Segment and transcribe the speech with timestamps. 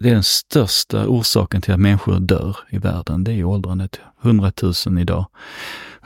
[0.00, 3.24] det är den största orsaken till att människor dör i världen.
[3.24, 4.00] Det är åldrandet.
[4.22, 4.52] 100
[4.86, 5.26] 000 idag,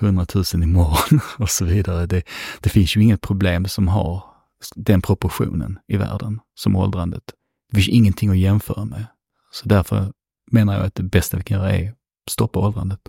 [0.00, 2.06] 100 000 imorgon och så vidare.
[2.06, 2.22] Det,
[2.60, 4.24] det finns ju inget problem som har
[4.74, 7.22] den proportionen i världen som åldrandet.
[7.70, 9.06] Det finns ingenting att jämföra med.
[9.52, 10.12] Så därför
[10.50, 11.94] menar jag att det bästa vi kan göra är
[12.30, 13.00] stoppa åldrandet.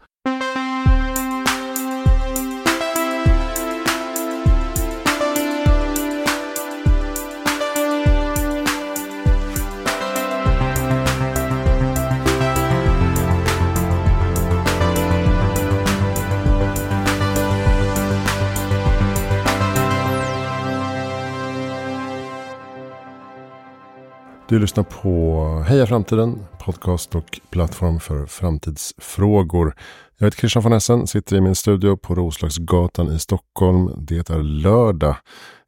[24.53, 29.75] Du lyssnar på Heja Framtiden, podcast och plattform för framtidsfrågor.
[30.17, 33.91] Jag heter Christian von Essen, sitter i min studio på Roslagsgatan i Stockholm.
[33.97, 35.16] Det är lördag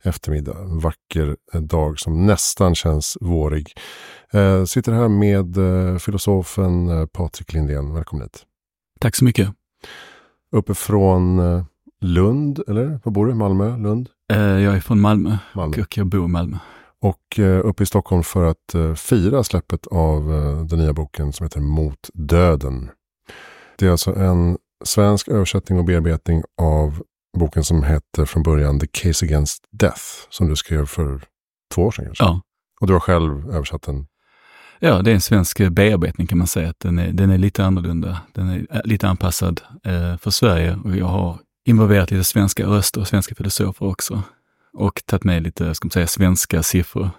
[0.03, 3.73] eftermiddag, en vacker dag som nästan känns vårig.
[4.31, 7.93] Eh, sitter här med eh, filosofen eh, Patrik Lindén.
[7.93, 8.43] Välkommen hit.
[8.99, 9.49] Tack så mycket.
[10.51, 11.63] Uppifrån eh,
[12.01, 13.34] Lund, eller var bor du?
[13.34, 13.77] Malmö?
[13.77, 14.10] Lund?
[14.27, 15.82] Jag är från Malmö, Malmö.
[15.82, 16.57] och jag bor i Malmö
[17.05, 21.34] och eh, uppe i Stockholm för att eh, fira släppet av eh, den nya boken
[21.34, 22.89] som heter Mot döden.
[23.77, 27.03] Det är alltså en svensk översättning och bearbetning av
[27.37, 31.23] boken som heter från början The Case Against Death som du skrev för
[31.73, 32.23] två år sedan kanske?
[32.23, 32.41] Ja.
[32.81, 34.07] Och du har själv översatt den?
[34.79, 36.70] Ja, det är en svensk bearbetning kan man säga.
[36.70, 38.21] Att den, är, den är lite annorlunda.
[38.33, 43.07] Den är lite anpassad eh, för Sverige och jag har involverat lite svenska röster och
[43.07, 44.23] svenska filosofer också
[44.76, 47.09] och tagit med lite ska man säga, svenska siffror.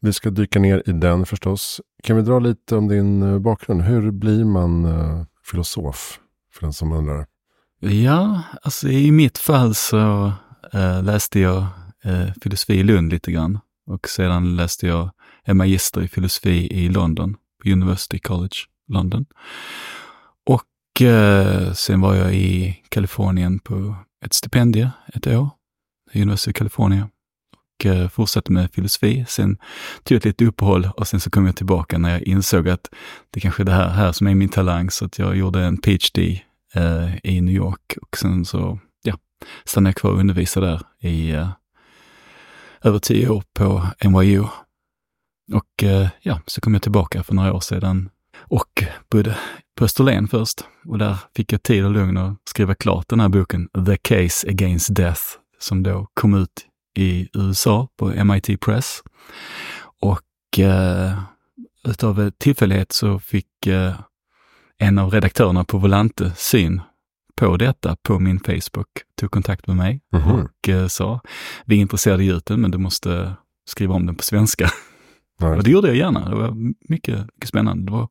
[0.00, 1.80] Vi ska dyka ner i den förstås.
[2.02, 3.82] Kan vi dra lite om din eh, bakgrund?
[3.82, 6.20] Hur blir man uh, filosof?
[6.52, 7.26] För den som undrar.
[7.80, 10.32] Ja, alltså i mitt fall så
[10.74, 11.66] uh, läste jag
[12.06, 15.10] uh, filosofi i Lund lite grann och sedan läste jag
[15.44, 18.56] en magister i filosofi i London, på University College
[18.88, 19.26] London.
[20.46, 20.62] Och
[21.74, 23.94] sen var jag i Kalifornien på
[24.24, 25.50] ett stipendium ett år
[26.16, 27.08] University of California
[27.76, 29.24] och eh, fortsatte med filosofi.
[29.28, 29.56] Sen
[30.02, 32.88] tog jag ett litet uppehåll och sen så kom jag tillbaka när jag insåg att
[33.30, 34.90] det kanske är det här, här som är min talang.
[34.90, 36.42] Så att jag gjorde en PhD
[36.74, 39.18] eh, i New York och sen så ja,
[39.64, 41.48] stannade jag kvar och undervisade där i eh,
[42.82, 44.44] över tio år på NYU.
[45.52, 49.36] Och eh, ja, så kom jag tillbaka för några år sedan och bodde
[49.76, 50.64] på Österlen först.
[50.84, 54.48] Och där fick jag tid och lugn att skriva klart den här boken, The Case
[54.48, 55.22] Against Death,
[55.58, 59.02] som då kom ut i USA på MIT Press.
[60.00, 61.18] Och eh,
[61.84, 63.94] utav tillfällighet så fick eh,
[64.78, 66.80] en av redaktörerna på Volante syn
[67.36, 68.88] på detta på min Facebook,
[69.20, 70.44] tog kontakt med mig mm -hmm.
[70.44, 71.20] och eh, sa,
[71.64, 73.32] vi är intresserade i den men du måste
[73.64, 74.70] skriva om den på svenska.
[75.40, 75.56] Nej.
[75.56, 76.28] Och det gjorde jag gärna.
[76.28, 76.50] Det var
[76.88, 77.84] mycket, mycket spännande.
[77.84, 78.08] Det var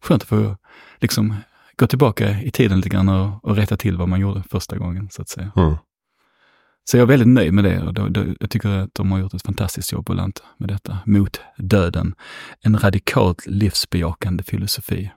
[0.00, 0.56] skönt att få
[1.00, 1.36] liksom,
[1.76, 5.08] gå tillbaka i tiden lite grann och, och rätta till vad man gjorde första gången,
[5.10, 5.52] så att säga.
[5.56, 5.74] Mm.
[6.84, 7.98] Så jag är väldigt nöjd med det och
[8.40, 10.98] jag tycker att de har gjort ett fantastiskt jobb på Lant med detta.
[11.06, 12.14] Mot döden.
[12.60, 15.10] En radikalt livsbejakande filosofi.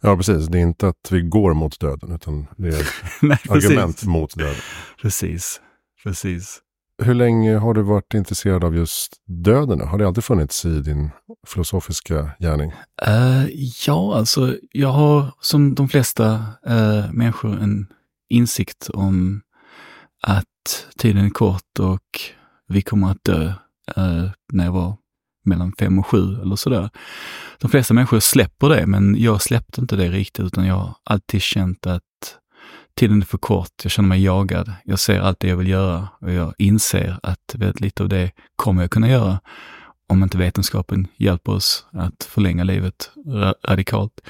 [0.00, 0.46] Ja, precis.
[0.46, 2.88] Det är inte att vi går mot döden, utan det är
[3.22, 4.54] Nej, argument mot döden.
[5.02, 5.60] Precis,
[6.02, 6.60] precis.
[7.02, 9.80] Hur länge har du varit intresserad av just döden?
[9.80, 11.10] Har det alltid funnits i din
[11.46, 12.72] filosofiska gärning?
[13.08, 13.46] Uh,
[13.86, 16.34] ja, alltså jag har som de flesta
[16.68, 17.86] uh, människor en
[18.28, 19.42] insikt om
[20.22, 22.20] att tiden är kort och
[22.68, 23.52] vi kommer att dö
[23.96, 24.96] eh, när jag var
[25.44, 26.90] mellan fem och sju eller sådär.
[27.58, 31.42] De flesta människor släpper det, men jag släppte inte det riktigt, utan jag har alltid
[31.42, 32.02] känt att
[32.94, 33.70] tiden är för kort.
[33.82, 34.72] Jag känner mig jagad.
[34.84, 38.30] Jag ser allt det jag vill göra och jag inser att väldigt lite av det
[38.56, 39.40] kommer jag kunna göra
[40.08, 43.10] om inte vetenskapen hjälper oss att förlänga livet
[43.64, 44.20] radikalt.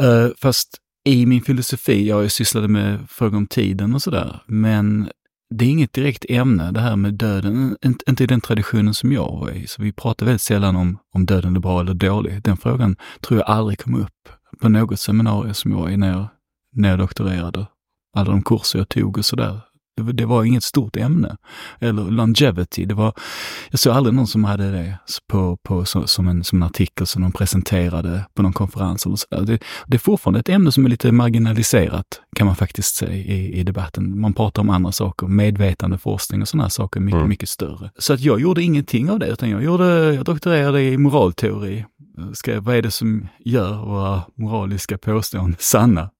[0.00, 5.10] Uh, fast i min filosofi, jag sysslade med frågor om tiden och sådär, men
[5.54, 7.76] det är inget direkt ämne det här med döden,
[8.08, 9.66] inte i den traditionen som jag var i.
[9.66, 12.42] Så vi pratar väldigt sällan om, om döden är bra eller dålig.
[12.42, 14.28] Den frågan tror jag aldrig kom upp
[14.60, 16.28] på något seminarium som jag var i när jag,
[16.72, 17.66] när jag doktorerade.
[18.16, 19.60] Alla de kurser jag tog och sådär.
[19.96, 21.36] Det, var inget stort ämne.
[21.80, 23.12] Eller longevity, det var,
[23.70, 24.98] jag såg aldrig någon som hade det
[25.28, 29.42] på, på, som, en, som en artikel som de presenterade på någon konferens eller sådär.
[29.42, 33.60] Det, det är fortfarande ett ämne som är lite marginaliserat, kan man faktiskt säga i,
[33.60, 34.20] i debatten.
[34.20, 37.28] Man pratar om andra saker, medvetande forskning och sådana saker mycket, mm.
[37.28, 37.90] mycket större.
[37.98, 41.84] Så att jag gjorde ingenting av det, utan jag, gjorde, jag doktorerade i moralteori.
[42.32, 46.10] Skrev, vad är det som gör våra moraliska påståenden sanna?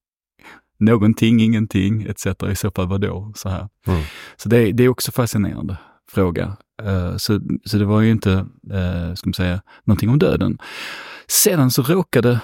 [0.85, 2.27] Någonting, ingenting etc.
[2.27, 3.33] I så fall vadå?
[3.37, 3.69] Så, här.
[3.87, 4.03] Mm.
[4.37, 5.77] så det, det är också fascinerande
[6.11, 6.57] fråga.
[6.83, 8.31] Uh, så, så det var ju inte,
[8.73, 10.59] uh, ska man säga, någonting om döden.
[11.29, 12.41] Sedan så råkade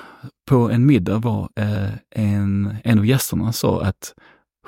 [0.49, 4.14] på en middag var eh, en, en av gästerna sa att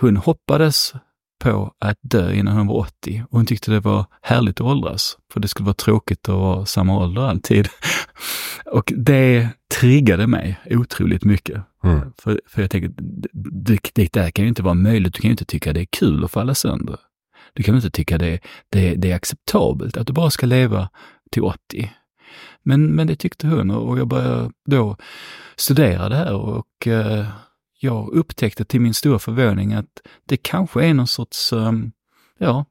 [0.00, 0.94] hon hoppades
[1.43, 5.19] på att dö innan hon var 80 och hon tyckte det var härligt att åldras,
[5.32, 7.69] för det skulle vara tråkigt att vara samma ålder alltid.
[8.66, 9.49] och det
[9.81, 11.62] triggade mig otroligt mycket.
[11.85, 11.97] Mm.
[11.97, 12.93] Eh, för, för jag tänker,
[13.32, 15.15] det, det där kan ju inte vara möjligt.
[15.15, 16.99] Du kan ju inte tycka det är kul att falla sönder.
[17.53, 20.88] Du kan inte tycka det, det, det är acceptabelt att du bara ska leva
[21.31, 21.93] till 80.
[22.62, 24.97] Men, men det tyckte hon och jag började då
[25.56, 27.27] studera det här och eh,
[27.81, 31.93] jag upptäckte till min stora förvåning att det kanske är någon sorts, um,
[32.38, 32.65] ja,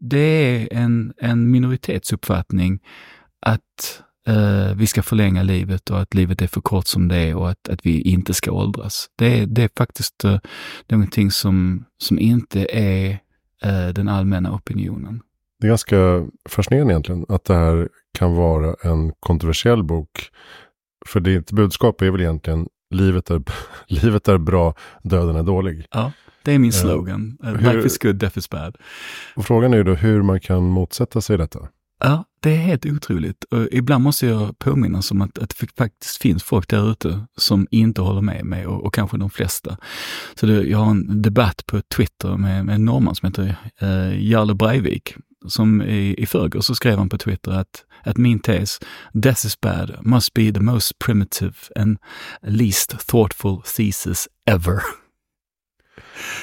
[0.00, 2.80] det är en, en minoritetsuppfattning
[3.40, 7.36] att uh, vi ska förlänga livet och att livet är för kort som det är
[7.36, 9.06] och att, att vi inte ska åldras.
[9.16, 10.38] Det, är, det är faktiskt uh,
[10.88, 13.10] någonting som, som inte är
[13.66, 15.20] uh, den allmänna opinionen.
[15.60, 17.88] Det är ganska fascinerande egentligen att det här
[18.18, 20.30] kan vara en kontroversiell bok.
[21.06, 23.42] För ditt budskap är väl egentligen livet är,
[23.86, 25.86] livet är bra, döden är dålig.
[25.90, 26.12] Ja,
[26.42, 27.38] det är min eh, slogan.
[27.44, 28.76] Uh, hur, Life is good, death is bad.
[29.36, 31.68] Och frågan är ju då hur man kan motsätta sig detta.
[32.00, 33.44] Ja, det är helt otroligt.
[33.44, 37.66] Och ibland måste jag påminnas om att, att det faktiskt finns folk där ute som
[37.70, 39.76] inte håller med mig och, och kanske de flesta.
[40.34, 44.30] Så det, jag har en debatt på Twitter med, med en norrman som heter eh,
[44.30, 45.14] Jarle Breivik
[45.46, 48.80] som i, i förrgår så skrev han på Twitter att, att min tes,
[49.12, 51.98] Death is bad must be the most primitive and
[52.42, 54.82] least thoughtful thesis ever.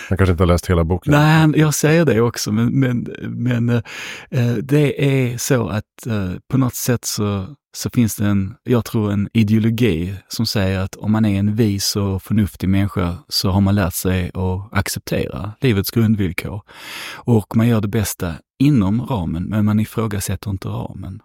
[0.10, 1.12] Han kanske inte har läst hela boken.
[1.12, 3.70] Nej, jag säger det också, men, men, men
[4.30, 8.86] eh, det är så att eh, på något sätt så, så finns det en, jag
[8.86, 13.50] tror en ideologi som säger att om man är en vis och förnuftig människa så
[13.50, 16.62] har man lärt sig att acceptera livets grundvillkor.
[17.14, 21.22] Och man gör det bästa inom ramen, men man ifrågasätter inte ramen.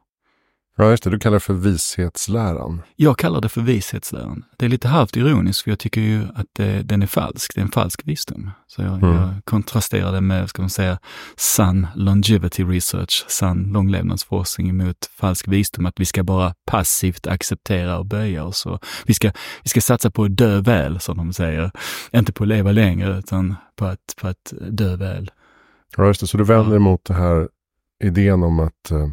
[0.80, 1.10] Ja, just det.
[1.10, 2.82] Du kallar det för vishetsläran.
[2.96, 4.44] Jag kallar det för vishetsläran.
[4.56, 7.54] Det är lite halvt ironiskt, för jag tycker ju att det, den är falsk.
[7.54, 8.50] Det är en falsk visdom.
[8.66, 9.16] Så jag, mm.
[9.16, 10.98] jag kontrasterar det med, ska man säga,
[11.36, 18.06] sann longevity research, sann långlevnadsforskning mot falsk visdom, att vi ska bara passivt acceptera och
[18.06, 18.66] böja oss.
[18.66, 19.30] Och vi, ska,
[19.62, 21.70] vi ska satsa på att dö väl, som de säger.
[22.12, 25.30] Inte på att leva längre, utan på att, på att dö väl.
[25.96, 26.26] Ja, just det.
[26.26, 27.48] Så du vänder dig mot det här
[28.04, 29.08] idén om att uh,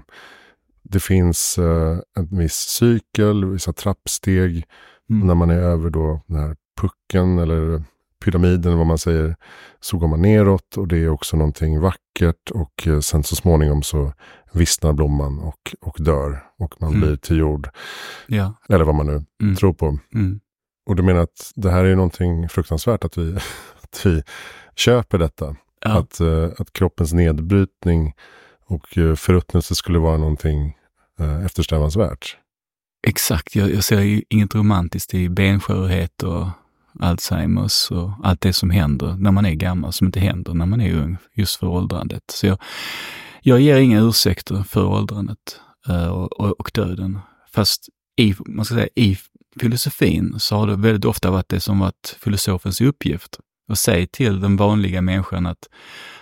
[0.90, 4.66] det finns uh, en viss cykel, vissa trappsteg.
[5.10, 5.28] Mm.
[5.28, 7.84] När man är över då den här pucken eller
[8.24, 9.36] pyramiden, vad man säger,
[9.80, 13.84] så går man neråt och det är också någonting vackert och uh, sen så småningom
[13.84, 14.14] så
[14.54, 17.02] vissnar blomman och, och dör och man mm.
[17.02, 17.70] blir till jord.
[18.28, 18.54] Ja.
[18.70, 19.56] Eller vad man nu mm.
[19.56, 19.98] tror på.
[20.14, 20.40] Mm.
[20.86, 23.36] Och du menar att det här är någonting fruktansvärt att vi,
[23.82, 24.24] att vi
[24.76, 25.56] köper detta?
[25.82, 25.98] Ja.
[25.98, 28.14] Att, uh, att kroppens nedbrytning
[28.68, 30.78] och eh, förruttnelse skulle vara någonting
[31.20, 32.38] eh, eftersträvansvärt.
[33.08, 36.48] Exakt, jag, jag ser ju inget romantiskt i benskörhet och
[37.00, 40.82] Alzheimers och allt det som händer när man är gammal, som inte händer när man
[40.82, 42.24] är ung, just för åldrandet.
[42.28, 42.58] Så jag,
[43.42, 47.20] jag ger inga ursäkter för åldrandet eh, och, och, och, döden.
[47.52, 49.18] Fast i, man ska säga, i
[49.60, 53.40] filosofin så har det väldigt ofta varit det som varit filosofens uppgift
[53.70, 55.70] och säg till den vanliga människan att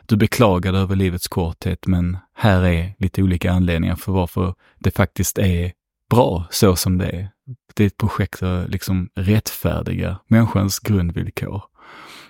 [0.05, 5.37] du beklagar över livets korthet, men här är lite olika anledningar för varför det faktiskt
[5.37, 5.71] är
[6.09, 7.29] bra så som det är.
[7.73, 11.63] Det är ett projekt att liksom rättfärdiga människans grundvillkor.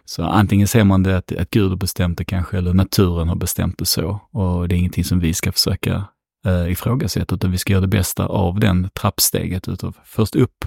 [0.06, 3.36] Så antingen ser man det att, att Gud har bestämt det kanske, eller naturen har
[3.36, 4.20] bestämt det så.
[4.32, 6.06] Och det är ingenting som vi ska försöka
[6.46, 9.68] eh, ifrågasätta, utan vi ska göra det bästa av den trappsteget.
[9.68, 10.66] Utav först upp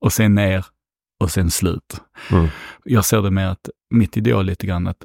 [0.00, 0.66] och sen ner
[1.18, 2.00] och sen slut.
[2.30, 2.48] Mm.
[2.84, 5.04] Jag ser det med att mitt ideal lite grann att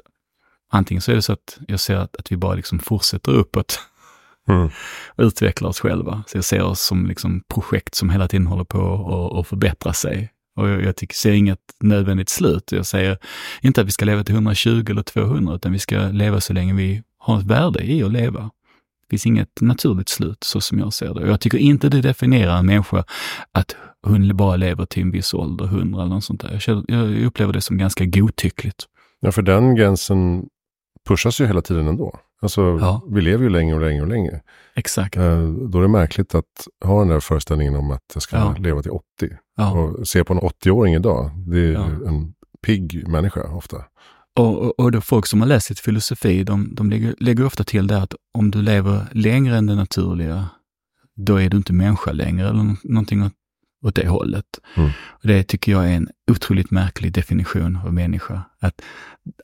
[0.70, 3.80] antingen så är det så att jag ser att, att vi bara liksom fortsätter uppåt
[4.48, 4.70] mm.
[5.08, 6.24] och utvecklar oss själva.
[6.26, 10.30] Så jag ser oss som liksom projekt som hela tiden håller på att förbättra sig.
[10.56, 12.72] Och jag, jag tycker, ser inget nödvändigt slut.
[12.72, 13.18] Jag säger
[13.60, 16.74] inte att vi ska leva till 120 eller 200, utan vi ska leva så länge
[16.74, 18.50] vi har ett värde i att leva.
[19.00, 21.20] Det finns inget naturligt slut, så som jag ser det.
[21.20, 23.04] Och jag tycker inte det definierar en människa
[23.52, 26.64] att hon bara lever till en viss ålder, 100 eller något sånt där.
[26.66, 28.84] Jag, jag upplever det som ganska godtyckligt.
[29.20, 30.46] Ja, för den gränsen
[31.08, 32.18] pushas ju hela tiden ändå.
[32.42, 33.02] Alltså, ja.
[33.10, 34.40] vi lever ju längre och längre och längre.
[34.74, 35.16] Exakt.
[35.16, 38.54] Eh, då är det märkligt att ha den där föreställningen om att jag ska ja.
[38.58, 39.04] leva till 80.
[39.56, 39.72] Ja.
[39.72, 42.34] Och se på en 80-åring idag, det är en
[42.66, 43.76] pigg människa ofta.
[44.36, 47.64] Och, och, och då folk som har läst sitt filosofi, de, de lägger, lägger ofta
[47.64, 50.48] till det att om du lever längre än det naturliga,
[51.16, 53.32] då är du inte människa längre eller någonting åt,
[53.84, 54.60] åt det hållet.
[54.74, 54.90] Mm.
[55.08, 58.42] Och det tycker jag är en otroligt märklig definition av människa.
[58.60, 58.82] Att,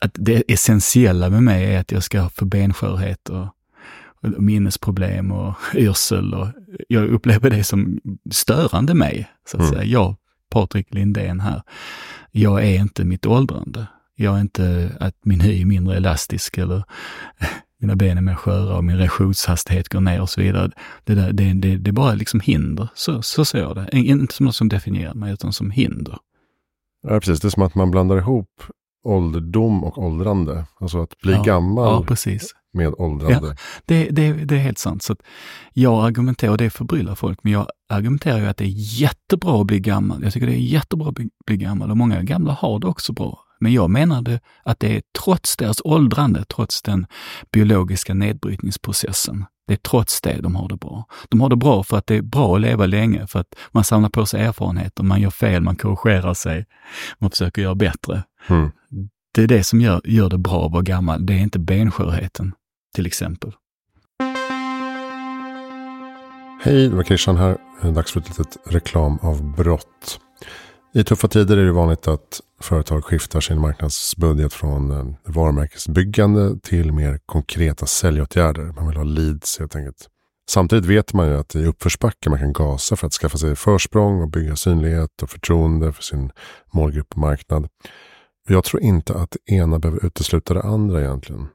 [0.01, 3.47] att det essentiella med mig är att jag ska få benskörhet och,
[4.37, 6.47] minnesproblem och yrsel och
[6.89, 7.99] jag upplever det som
[8.31, 9.73] störande mig, så att mm.
[9.73, 9.83] säga.
[9.83, 10.15] Jag,
[10.49, 11.61] Patrik Lindén här,
[12.31, 13.87] jag är inte mitt åldrande.
[14.15, 16.83] Jag är inte att min hy är mindre elastisk eller
[17.81, 20.71] mina ben är mer sköra och min reaktionshastighet går ner och så vidare.
[21.03, 22.89] Det, där, det, det, det är bara liksom hinder.
[22.95, 23.97] Så, så ser jag det.
[23.97, 26.17] Inte som något som definierar mig, utan som hinder.
[27.07, 27.39] Ja, precis.
[27.39, 28.63] Det är som att man blandar ihop
[29.03, 30.65] ålderdom och åldrande.
[30.79, 32.55] Alltså att bli ja, gammal ja, precis.
[32.73, 33.47] med åldrande.
[33.47, 35.03] Ja, det, det, det är helt sant.
[35.03, 35.15] Så
[35.73, 39.67] jag argumenterar, och det förbryllar folk, men jag argumenterar ju att det är jättebra att
[39.67, 40.23] bli gammal.
[40.23, 43.13] Jag tycker det är jättebra att bli, bli gammal och många gamla har det också
[43.13, 43.39] bra.
[43.61, 47.05] Men jag menade att det är trots deras åldrande, trots den
[47.51, 51.05] biologiska nedbrytningsprocessen, det är trots det de har det bra.
[51.29, 53.83] De har det bra för att det är bra att leva länge, för att man
[53.83, 56.65] samlar på sig erfarenheter, man gör fel, man korrigerar sig,
[57.19, 58.23] man försöker göra bättre.
[58.47, 58.71] Mm.
[59.33, 62.53] Det är det som gör, gör det bra att vara gammal, det är inte benskörheten,
[62.95, 63.51] till exempel.
[66.63, 67.57] Hej, det var Christian här.
[67.93, 70.19] Dags för ett litet reklamavbrott.
[70.93, 76.91] I tuffa tider är det vanligt att företag skiftar sin marknadsbudget från eh, varumärkesbyggande till
[76.91, 78.63] mer konkreta säljåtgärder.
[78.63, 80.09] Man vill ha leads helt enkelt.
[80.49, 84.21] Samtidigt vet man ju att i uppförsbacke man kan gasa för att skaffa sig försprång
[84.21, 86.31] och bygga synlighet och förtroende för sin
[86.73, 87.67] målgrupp och marknad.
[88.47, 91.47] Jag tror inte att det ena behöver utesluta det andra egentligen.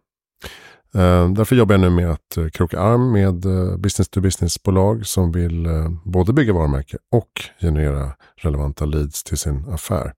[0.95, 3.35] Eh, därför jobbar jag nu med att eh, kroka arm med
[3.81, 5.69] business-to-business-bolag som vill
[6.05, 10.13] både bygga varumärke och generera relevanta leads till sin affär.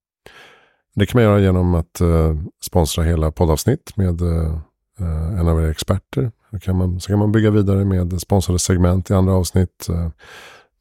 [0.98, 4.60] Det kan man göra genom att eh, sponsra hela poddavsnitt med eh,
[5.40, 6.32] en av era experter.
[6.50, 9.88] Då kan man, så kan man bygga vidare med sponsrade segment i andra avsnitt.
[9.88, 10.08] Eh,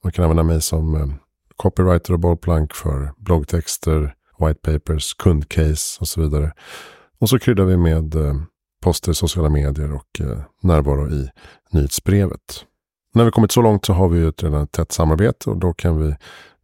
[0.04, 1.14] man kan använda mig som
[1.56, 6.54] copywriter och bollplank för bloggtexter, white papers, kundcase och så vidare.
[7.20, 8.16] Och så kryddar vi med
[8.84, 11.30] poster, i sociala medier och eh, närvaro i
[11.72, 12.66] nyhetsbrevet.
[13.14, 15.74] När vi kommit så långt så har vi ju ett redan tätt samarbete och då
[15.74, 16.16] kan vi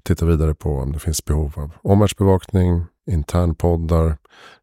[0.03, 4.17] titta vidare på om det finns behov av omvärldsbevakning, internpoddar,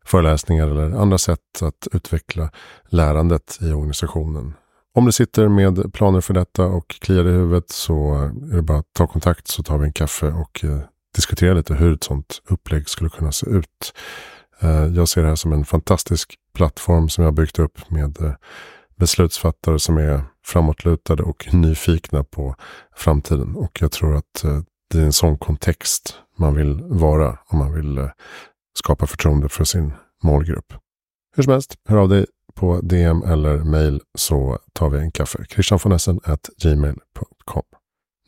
[0.04, 2.50] föreläsningar eller andra sätt att utveckla
[2.88, 4.54] lärandet i organisationen.
[4.94, 8.14] Om du sitter med planer för detta och kliar i huvudet så
[8.52, 11.74] är det bara att ta kontakt så tar vi en kaffe och diskuterar diskutera lite
[11.74, 13.92] hur ett sådant upplägg skulle kunna se ut.
[14.60, 18.32] Eh, jag ser det här som en fantastisk plattform som jag byggt upp med eh,
[18.96, 22.54] beslutsfattare som är framåtlutade och nyfikna på
[22.96, 23.56] framtiden.
[23.56, 24.44] Och jag tror att
[24.90, 28.08] det är en sån kontext man vill vara om man vill eh,
[28.78, 29.92] skapa förtroende för sin
[30.22, 30.74] målgrupp.
[31.36, 35.44] Hur som helst, hör av dig på DM eller mail så tar vi en kaffe.
[35.50, 36.20] Christianfonessen
[36.62, 37.62] gmail.com.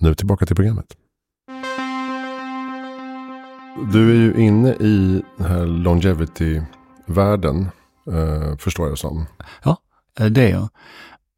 [0.01, 0.97] Nu tillbaka till programmet.
[3.93, 7.69] Du är ju inne i den här longevity-världen,
[8.13, 9.27] eh, förstår jag som.
[9.65, 9.77] Ja,
[10.19, 10.69] eh, det är jag.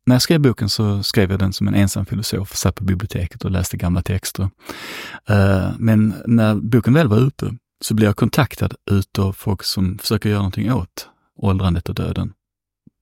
[0.07, 3.45] När jag skrev boken så skrev jag den som en ensam filosof, satt på biblioteket
[3.45, 4.51] och läste gamla texter.
[5.29, 10.29] Eh, men när boken väl var ute så blev jag kontaktad utav folk som försöker
[10.29, 12.33] göra någonting åt åldrandet och döden.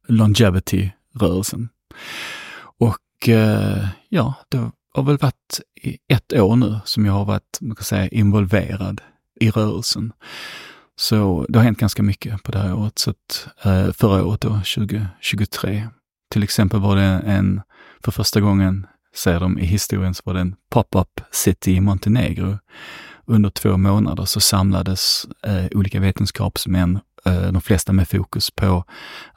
[0.09, 1.69] Longevity-rörelsen.
[2.79, 7.59] Och eh, ja, det har väl varit i ett år nu som jag har varit
[7.61, 9.01] man kan säga, involverad
[9.41, 10.13] i rörelsen.
[10.97, 12.99] Så det har hänt ganska mycket på det här året.
[12.99, 15.89] Så att, eh, förra året då, 2023,
[16.33, 17.61] till exempel var det en,
[18.05, 22.59] för första gången, säger de i historien, så var det en pop-up city i Montenegro.
[23.27, 28.85] Under två månader så samlades eh, olika vetenskapsmän, eh, de flesta med fokus på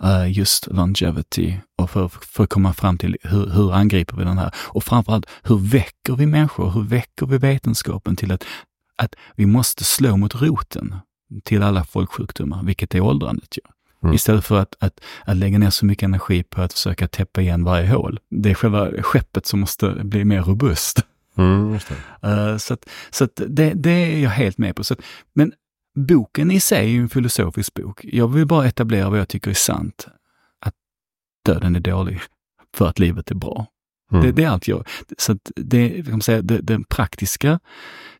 [0.04, 4.38] eh, just longevity och för, för att komma fram till hur, hur angriper vi den
[4.38, 4.52] här?
[4.58, 6.72] Och framförallt, hur väcker vi människor?
[6.72, 8.46] Hur väcker vi vetenskapen till att
[8.98, 10.96] att vi måste slå mot roten
[11.44, 13.58] till alla folksjukdomar, vilket är åldrandet.
[13.58, 13.75] ju.
[14.06, 14.16] Mm.
[14.16, 17.64] Istället för att, att, att lägga ner så mycket energi på att försöka täppa igen
[17.64, 18.20] varje hål.
[18.30, 21.06] Det är själva skeppet som måste bli mer robust.
[21.38, 24.84] Mm, uh, så att, så att det, det, är jag helt med på.
[24.84, 25.00] Så att,
[25.34, 25.54] men
[25.96, 28.02] boken i sig är ju en filosofisk bok.
[28.04, 30.08] Jag vill bara etablera vad jag tycker är sant.
[30.62, 30.74] Att
[31.46, 32.22] döden är dålig
[32.76, 33.68] för att livet är bra.
[34.12, 34.26] Mm.
[34.26, 34.88] Det, det, är allt jag...
[35.18, 37.60] Så det, kan säga, det, den praktiska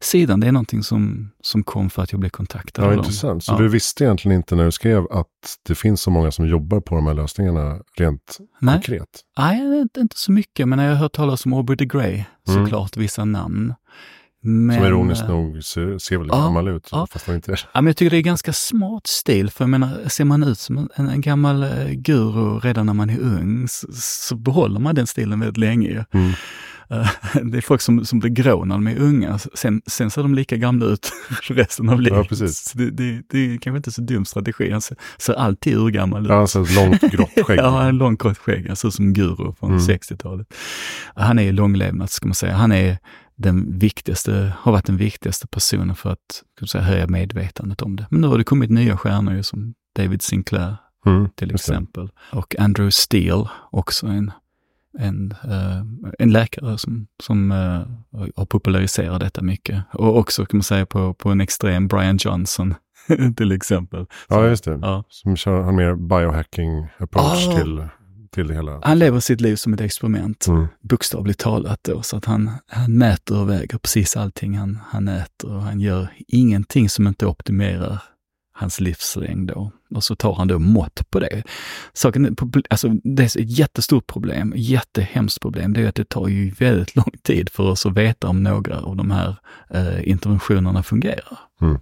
[0.02, 2.86] sidan, det är någonting som, som kom för att jag blev kontaktad.
[2.86, 3.44] Ja, intressant.
[3.44, 3.58] Så ja.
[3.58, 5.28] du visste egentligen inte när du skrev att
[5.64, 8.74] det finns så många som jobbar på de här lösningarna rent Nej.
[8.74, 9.22] konkret?
[9.38, 12.26] Nej, inte, så mycket, men jag har hört talas om Aubrey de Grey, mm.
[12.64, 13.74] såklart vissa namn.
[14.46, 16.90] Men, som ironiskt eh, nog ser, ser väldigt ja, gammal ut.
[16.92, 17.08] Ja.
[17.12, 17.60] Fast inte är.
[17.74, 20.60] Ja, men jag tycker det är ganska smart stil, för jag menar, ser man ut
[20.60, 24.96] som en, en gammal uh, guru redan när man är ung så, så behåller man
[24.96, 26.06] den stilen väldigt länge.
[26.12, 26.32] Mm.
[26.92, 27.10] Uh,
[27.52, 30.36] det är folk som, som blir grå när de är unga, sen, sen ser de
[30.36, 31.12] lika gamla ut
[31.44, 32.18] resten av livet.
[32.18, 32.72] Ja, precis.
[32.74, 34.72] Det, det, det är kanske inte så dum strategi.
[34.72, 36.30] Han ser, ser alltid urgammal ut.
[36.30, 37.60] Ja, han ser ett långt grått skägg.
[37.60, 38.68] ja, har långt grått skägg.
[38.68, 39.80] Han ser ut som Guru från Mm.
[39.80, 40.48] 60-talet.
[41.16, 42.54] Han är långlevnad, ska man säga.
[42.54, 42.98] Han är
[43.36, 48.08] den viktigaste, har varit den viktigaste personen för att säga, höja medvetandet om det.
[48.10, 50.76] Men nu har det kommit nya stjärnor ju, som David Sinclair
[51.06, 52.10] Mm, till exempel.
[52.32, 54.32] Och Andrew Steele, också en,
[55.00, 55.82] en, eh,
[56.20, 57.82] en läkare som, som eh,
[58.36, 59.84] har populariserat detta mycket.
[59.94, 62.76] Och också kan man säga på, på en extrem Brian Johnson
[63.38, 64.06] till exempel.
[64.30, 64.80] Ja, just det.
[64.82, 65.04] Ja.
[65.10, 67.58] Som kör han mer biohacking approach Ah.
[67.58, 67.88] till,
[68.36, 68.80] till det hela.
[68.84, 70.68] Han lever sitt liv som ett experiment, Mm.
[70.82, 75.54] bokstavligt talat då, så att han, han mäter och väger precis allting han, han äter
[75.56, 78.04] och han gör ingenting som inte optimerar
[78.54, 79.72] hans livslängd då.
[79.90, 81.44] Och så tar han då mått på det.
[81.94, 82.36] Saken,
[82.70, 86.96] alltså det är ett jättestort problem, jättehemskt problem, det är att det tar ju väldigt
[86.96, 89.36] lång tid för oss att veta om några av de här
[89.70, 91.40] eh, interventionerna fungerar.
[91.62, 91.80] Mm.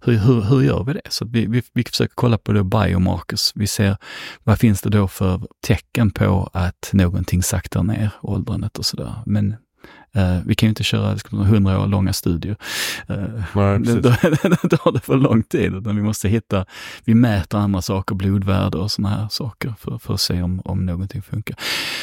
[0.00, 1.02] Hur, hur, hur gör vi det?
[1.08, 3.52] Så vi, vi, vi försöker kolla på det biomarkers.
[3.54, 3.96] Vi ser
[4.44, 9.14] vad finns det då för tecken på att någonting saktar ner åldrandet och sådär.
[9.26, 9.56] Men
[10.16, 12.56] eh, vi kan ju inte köra hundra år långa studier.
[13.08, 13.16] Eh,
[13.54, 14.10] Nej, det, då,
[14.68, 16.64] då tar det för lång tid, utan vi måste hitta,
[17.04, 20.86] vi mäter andra saker, blodvärde och sådana här saker för, för att se om, om
[20.86, 21.56] någonting funkar.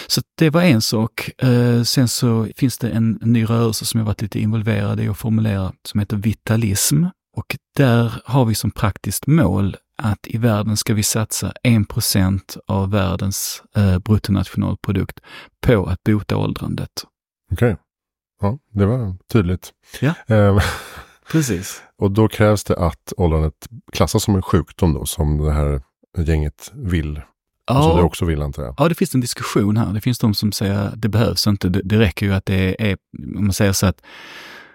[0.08, 1.30] Så det var en sak.
[1.38, 5.18] Eh, sen så finns det en, ny rörelse som jag varit lite involverad i att
[5.18, 7.06] formulera som heter vitalism.
[7.38, 12.92] Och där har vi som praktiskt mål att i världen ska vi satsa 1% av
[12.92, 15.20] världens eh, bruttonationalprodukt
[15.62, 16.92] på att bota åldrandet.
[17.52, 17.78] Okej.
[18.42, 19.74] Ja, det var tydligt.
[20.00, 20.14] Ja.
[20.28, 20.60] Ehm,
[21.32, 21.84] Precis.
[21.98, 25.82] och då krävs det att åldrandet klassas som en sjukdom då, som det här
[26.18, 27.22] gänget vill.
[27.70, 28.76] Och som du också vill antar jag.
[28.78, 29.94] Ja, det finns en diskussion här.
[29.94, 31.70] Det finns de som säger att det behövs inte.
[31.70, 32.98] Det, det räcker ju att det är,
[33.36, 34.02] om man säger så att,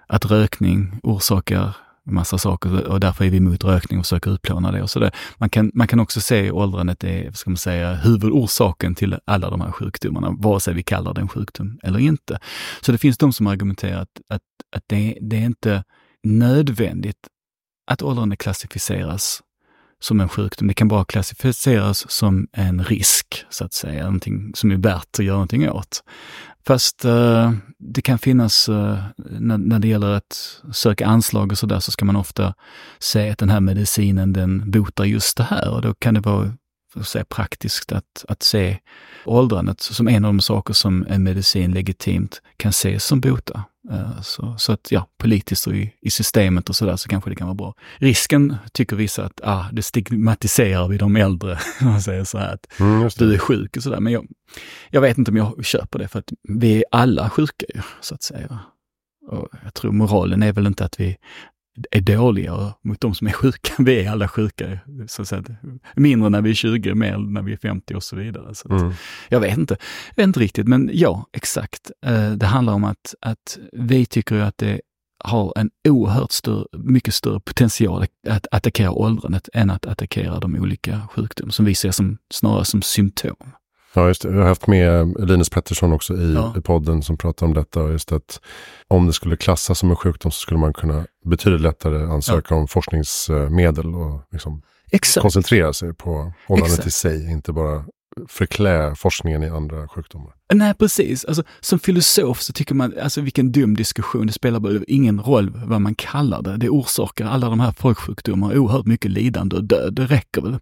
[0.06, 4.82] att rökning orsakar massa saker och därför är vi emot rökning och försöker utplåna det
[4.82, 5.11] och så där.
[5.37, 9.50] Man kan, man kan också se åldrandet är, vad ska man säga, huvudorsaken till alla
[9.50, 12.38] de här sjukdomarna, vare sig vi kallar det en sjukdom eller inte.
[12.80, 14.42] Så det finns de som argumenterar att, att,
[14.76, 15.84] att det, det är inte
[16.25, 17.28] nödvändigt
[17.90, 19.42] att åldrande klassificeras
[20.00, 20.68] som en sjukdom.
[20.68, 25.25] Det kan bara klassificeras som en risk, så att säga, någonting som är värt att
[25.25, 26.02] göra någonting åt.
[26.67, 31.81] Fast eh, det kan finnas, eh, när, när det gäller att söka anslag och sådär,
[31.81, 32.55] så ska man ofta
[32.99, 35.71] säga att den här medicinen den botar just det här.
[35.71, 36.53] Och då kan det vara
[37.00, 38.78] att säga, praktiskt att, att se
[39.25, 43.65] åldrandet som en av de saker som en medicin legitimt kan ses som bota.
[43.91, 47.37] Eh, Så, så att ja, politiskt och i, i systemet och sådär så kanske det
[47.37, 47.75] kan vara bra.
[47.99, 52.54] Risken tycker vissa att ah, det stigmatiserar vi de äldre, om man säger så här
[52.54, 54.00] att Mm, du är sjuk och sådär.
[54.00, 54.26] Men jag,
[54.91, 58.15] jag vet inte om jag köper det för att vi är alla sjuka ju, så
[58.15, 58.59] att säga.
[59.26, 61.17] Och jag tror moralen är väl inte att vi
[61.91, 63.73] är dåliga mot de som är sjuka.
[63.82, 64.78] Vi är alla sjuka.
[65.06, 65.43] Så att säga.
[65.97, 68.54] Mindre när vi är 20, mer när vi är 50 och så vidare.
[68.54, 68.93] Så Mm.
[69.28, 69.76] Jag vet inte.
[70.15, 71.91] Jag vet inte riktigt, men ja, exakt.
[72.06, 74.80] Eh, Det handlar om att, att vi tycker att det
[75.25, 81.00] har en oerhört större, mycket större potential att attackera åldrandet än att attackera de olika
[81.13, 83.37] sjukdomar som vi ser som, snarare som symptom.
[83.95, 84.28] Ja, just det.
[84.30, 86.54] Vi har haft med Linus Pettersson också i, Ja.
[86.65, 87.91] podden som pratar om detta.
[87.91, 88.41] Just att
[88.89, 92.69] om det skulle klassas som en sjukdom så skulle man kunna betydligt lättare ansöka om
[92.69, 95.23] forskningsmedel och liksom Exakt.
[95.23, 96.87] koncentrera sig på Exakt.
[96.87, 97.85] i sig, inte bara
[98.28, 100.33] förklä forskningen i andra sjukdomar.
[100.54, 101.25] Nej, precis.
[101.25, 105.52] Alltså, som filosof så tycker man, alltså vilken dum diskussion, det spelar bara ingen roll
[105.67, 106.57] vad man kallar det.
[106.57, 110.59] Det orsakar alla de här folksjukdomarna oerhört mycket lidande och död, det räcker väl.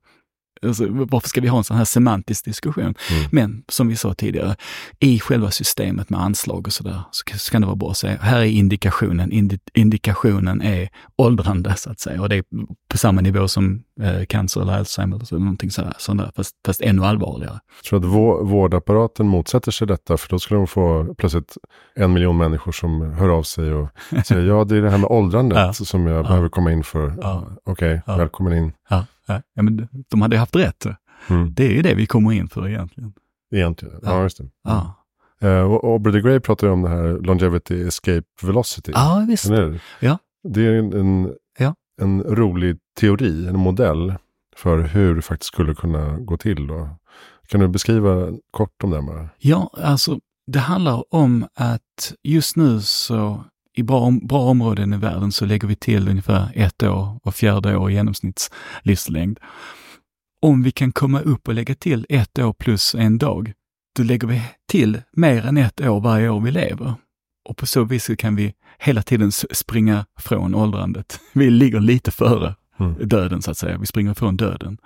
[0.67, 2.85] Alltså, varför ska vi ha en sån här semantisk diskussion?
[2.85, 2.95] Mm.
[3.31, 4.57] Men som vi sa tidigare,
[4.99, 8.19] i själva systemet med anslag och sådär, så, så kan det vara bra att säga,
[8.21, 9.33] här är indikationen.
[9.33, 12.45] Indi, indikationen är åldrande så att säga och det är
[12.89, 16.55] på samma nivå som eh, cancer eller Alzheimer eller så, någonting sådär, sånt där, fast,
[16.67, 17.61] fast ännu allvarligare.
[17.83, 21.57] Jag tror att vå- vårdapparaten motsätter sig detta för då skulle de få plötsligt
[21.95, 23.89] en miljon människor som hör av sig och
[24.27, 25.73] säger ja det är det här med åldrandet Ja.
[25.73, 26.23] som jag Ja.
[26.23, 27.15] behöver komma in för.
[27.21, 27.47] Ja.
[27.65, 28.17] Okej, Ja.
[28.17, 28.73] välkommen in.
[28.89, 29.43] Ja, ja.
[29.55, 30.87] ja men de hade haft rätt.
[31.31, 31.55] Mm.
[31.55, 33.13] Det är ju det vi kommer in för egentligen.
[33.55, 34.23] Egentligen, ja, Ja.
[34.23, 34.45] just det.
[34.65, 34.99] Ja,
[35.41, 38.93] Eh, och Aubrey de Grey pratar ju om det här Longevity Escape Velocity.
[38.95, 39.51] ja visst.
[39.51, 39.81] Hur?
[40.01, 40.19] Ja.
[40.49, 41.75] Det är en, en, Ja.
[42.01, 44.15] en rolig teori, en modell
[44.57, 46.67] för hur det faktiskt skulle kunna gå till.
[46.67, 46.89] Då.
[47.49, 49.29] Kan du beskriva kort om det bara?
[49.39, 55.33] Ja, alltså det handlar om att just nu så i bra, bra områden i världen
[55.33, 59.39] så lägger vi till ungefär ett år och fjärde år i genomsnittslivslängd.
[60.43, 63.53] Om vi kan komma upp och lägga till ett år plus en dag,
[63.97, 66.95] då lägger vi till mer än ett år varje år vi lever.
[67.49, 71.21] Och på så vis kan vi hela tiden springa från åldrandet.
[71.33, 73.09] Vi ligger lite före mm.
[73.09, 73.79] döden så att säga.
[73.79, 74.79] Vi springer från döden.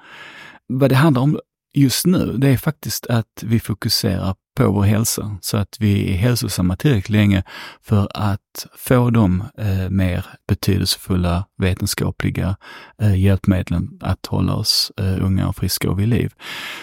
[0.67, 1.39] Vad det handlar om
[1.75, 6.17] just nu, det är faktiskt att vi fokuserar på vår hälsa så att vi är
[6.17, 7.43] hälsosamma tillräckligt länge
[7.83, 12.57] för att få de eh, mer betydelsefulla vetenskapliga
[13.03, 16.33] eh, hjälpmedlen att hålla oss eh, unga och friska och vid liv.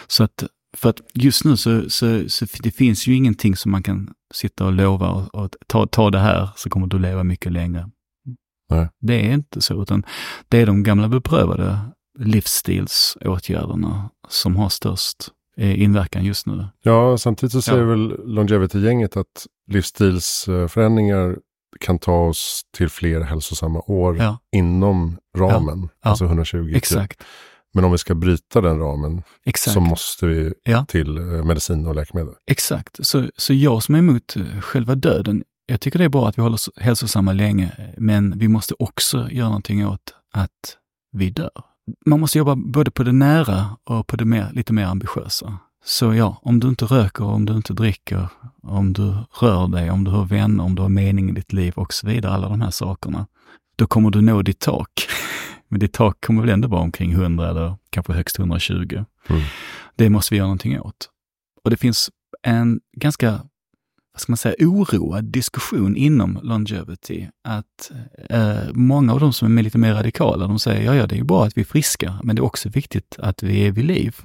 [0.07, 0.43] Så att
[0.77, 4.65] för att just nu så, så, så det finns ju ingenting som man kan sitta
[4.65, 7.89] och lova och, och ta, ta det här så kommer du leva mycket längre.
[8.69, 8.89] Nej.
[8.99, 10.03] Det är inte så, utan
[10.49, 11.79] det är de gamla beprövade
[12.19, 16.65] livsstilsåtgärderna som har störst inverkan just nu.
[16.81, 17.85] Ja, samtidigt så säger ja.
[17.85, 21.37] väl Longevity-gänget att livsstilsförändringar
[21.79, 24.37] kan ta oss till fler hälsosamma år ja.
[24.51, 26.09] inom ramen, ja.
[26.09, 26.73] alltså 120.
[26.75, 27.23] Exakt.
[27.73, 29.73] Men om vi ska bryta den ramen Exakt.
[29.73, 30.53] så måste vi
[30.87, 32.33] till eh, medicin och läkemedel.
[32.47, 36.27] Exakt, så, så jag som är emot eh, själva döden, jag tycker det är bra
[36.27, 40.77] att vi håller oss hälsosamma länge, men vi måste också göra någonting åt att
[41.11, 41.72] vi dör.
[42.05, 45.57] Man måste jobba både på det nära och på det mer, lite mer ambitiösa.
[45.85, 48.27] Så ja, om du inte röker, om du inte dricker,
[48.61, 51.73] om du rör dig, om du har vänner, om du har mening i ditt liv
[51.75, 53.27] och så vidare, alla de här sakerna,
[53.75, 54.89] då kommer du nå ditt tak.
[55.67, 59.05] Men ditt tak kommer väl ändå vara omkring 100 eller kanske högst 120.
[59.27, 59.41] Mm.
[59.95, 61.09] Det måste vi göra någonting åt.
[61.63, 62.09] Och det finns
[62.43, 63.41] en ganska,
[64.13, 67.27] vad ska man säga, oroad diskussion inom longevity.
[67.43, 67.91] Att
[68.29, 71.17] eh, många av de som är lite mer radikala, de säger ja, ja, det är
[71.17, 73.85] ju bra att vi är friska, men det är också viktigt att vi är vid
[73.85, 74.15] liv.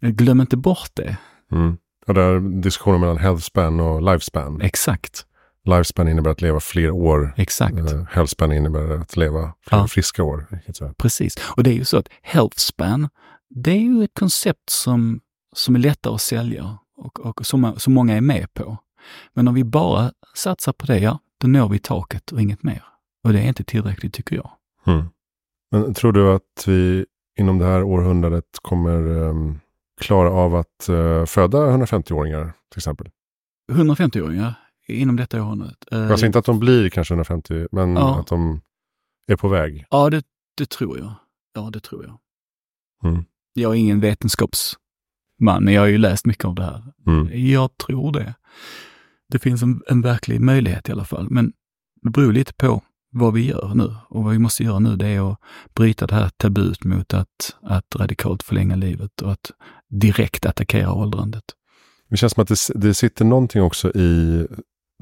[0.00, 1.16] Glöm inte bort det.
[1.52, 1.76] Mm.
[2.06, 4.60] Och där diskussionen mellan health span och lifespan.
[4.60, 5.26] Exakt.
[5.64, 7.34] Lifespan innebär att leva fler år.
[7.36, 7.78] Exakt.
[7.78, 9.88] Uh, healthspan innebär att leva fler ja.
[9.88, 10.46] friska år.
[10.98, 11.36] Precis.
[11.56, 13.08] Och det är ju så att healthspan,
[13.50, 15.20] det är ju ett koncept som,
[15.56, 18.76] som är lättare att sälja och, och som, som många är med på.
[19.34, 22.84] Men om vi bara satsar på det, ja, då når vi taket och inget mer.
[23.24, 24.50] Och det är inte tillräckligt tycker jag.
[24.86, 25.04] Mm.
[25.70, 27.06] Men tror du att vi
[27.38, 29.60] inom det här århundradet kommer um,
[30.00, 33.08] klara av att uh, föda 150-åringar till exempel?
[33.72, 34.54] 150-åringar?
[34.90, 35.92] inom detta århundradet.
[35.92, 38.20] Eh, alltså inte att de blir kanske 150, men ja.
[38.20, 38.60] att de
[39.26, 39.86] är på väg.
[39.90, 40.22] Ja, det,
[40.56, 41.14] det tror jag.
[41.54, 42.18] Ja, det tror jag.
[43.10, 43.24] Mm.
[43.52, 44.00] Jag är ingen
[45.40, 46.82] men jag har ju läst mycket om det här.
[47.06, 47.50] Mm.
[47.50, 48.34] Jag tror det.
[49.30, 51.52] Det finns en, en verklig möjlighet i alla fall, men
[52.02, 53.94] det beror lite på vad vi gör nu.
[54.08, 55.38] Och vad vi måste göra nu det är att
[55.74, 59.50] bryta det här tabut mot att, att radikalt förlänga livet och att
[59.88, 61.44] direkt attackera åldrandet.
[62.10, 64.46] Det känns som att det, det sitter någonting också i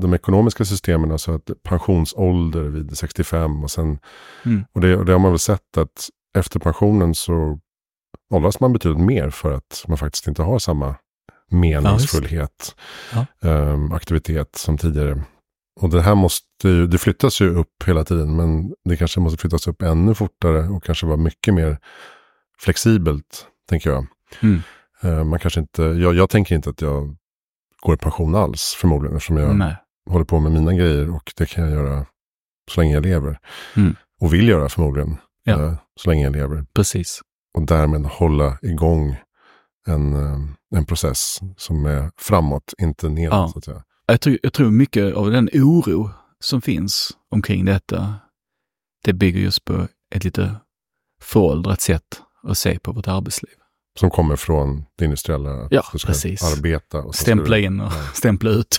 [0.01, 3.99] de ekonomiska systemen, alltså att pensionsålder vid 65 och sen,
[4.45, 4.65] mm.
[4.73, 7.61] och, det, och det har man väl sett att efter pensionen så
[8.31, 10.97] åldras man betydligt mer för att man faktiskt inte har samma
[11.51, 12.77] meningsfullhet,
[13.13, 15.23] ja, um, aktivitet som tidigare.
[15.81, 19.39] Och det här måste ju, det flyttas ju upp hela tiden, men det kanske måste
[19.39, 21.79] flyttas upp ännu fortare och kanske vara mycket mer
[22.59, 24.07] flexibelt, tänker jag.
[24.43, 24.63] Mm.
[25.05, 27.17] Uh, man kanske inte, jag, jag tänker inte att jag
[27.81, 29.77] går i pension alls förmodligen, eftersom jag Nej
[30.09, 32.07] håller på med mina grejer och det kan jag göra
[32.71, 33.39] så länge jag lever.
[33.77, 33.97] Mm.
[34.21, 35.63] Och vill göra förmodligen ja.
[35.63, 36.65] eh, så länge jag lever.
[36.75, 37.21] Precis.
[37.59, 39.17] Och därmed hålla igång
[39.87, 40.39] en, eh,
[40.77, 43.33] en process som är framåt, inte neråt.
[43.33, 43.49] Ja.
[43.53, 43.83] Så att säga.
[44.07, 48.15] Jag, tror, jag tror mycket av den oro som finns omkring detta,
[49.05, 50.55] det bygger just på ett lite
[51.23, 53.55] föråldrat sätt att se på vårt arbetsliv.
[53.99, 56.57] Som kommer från det industriella, att ja, du ska precis.
[56.57, 56.99] arbeta.
[56.99, 58.05] Och stämpla in och ja.
[58.15, 58.79] stämpla ut.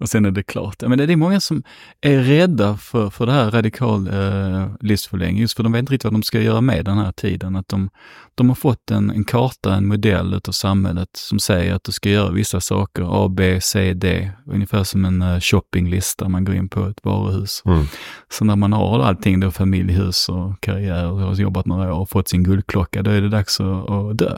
[0.00, 0.82] Och sen är det klart.
[0.82, 1.62] Men det är många som
[2.00, 6.04] är rädda för, för det här radikal eh, livsförlängning, just för de vet inte riktigt
[6.04, 7.56] vad de ska göra med den här tiden.
[7.56, 7.90] Att de,
[8.34, 12.10] de har fått en, en karta, en modell utav samhället som säger att du ska
[12.10, 16.68] göra vissa saker, A, B, C, D, ungefär som en uh, shoppinglista man går in
[16.68, 17.62] på ett varuhus.
[17.64, 17.84] Mm.
[18.30, 22.10] Så när man har allting då, familjehus och karriär och har jobbat några år och
[22.10, 24.36] fått sin guldklocka, då är det dags att, att dö.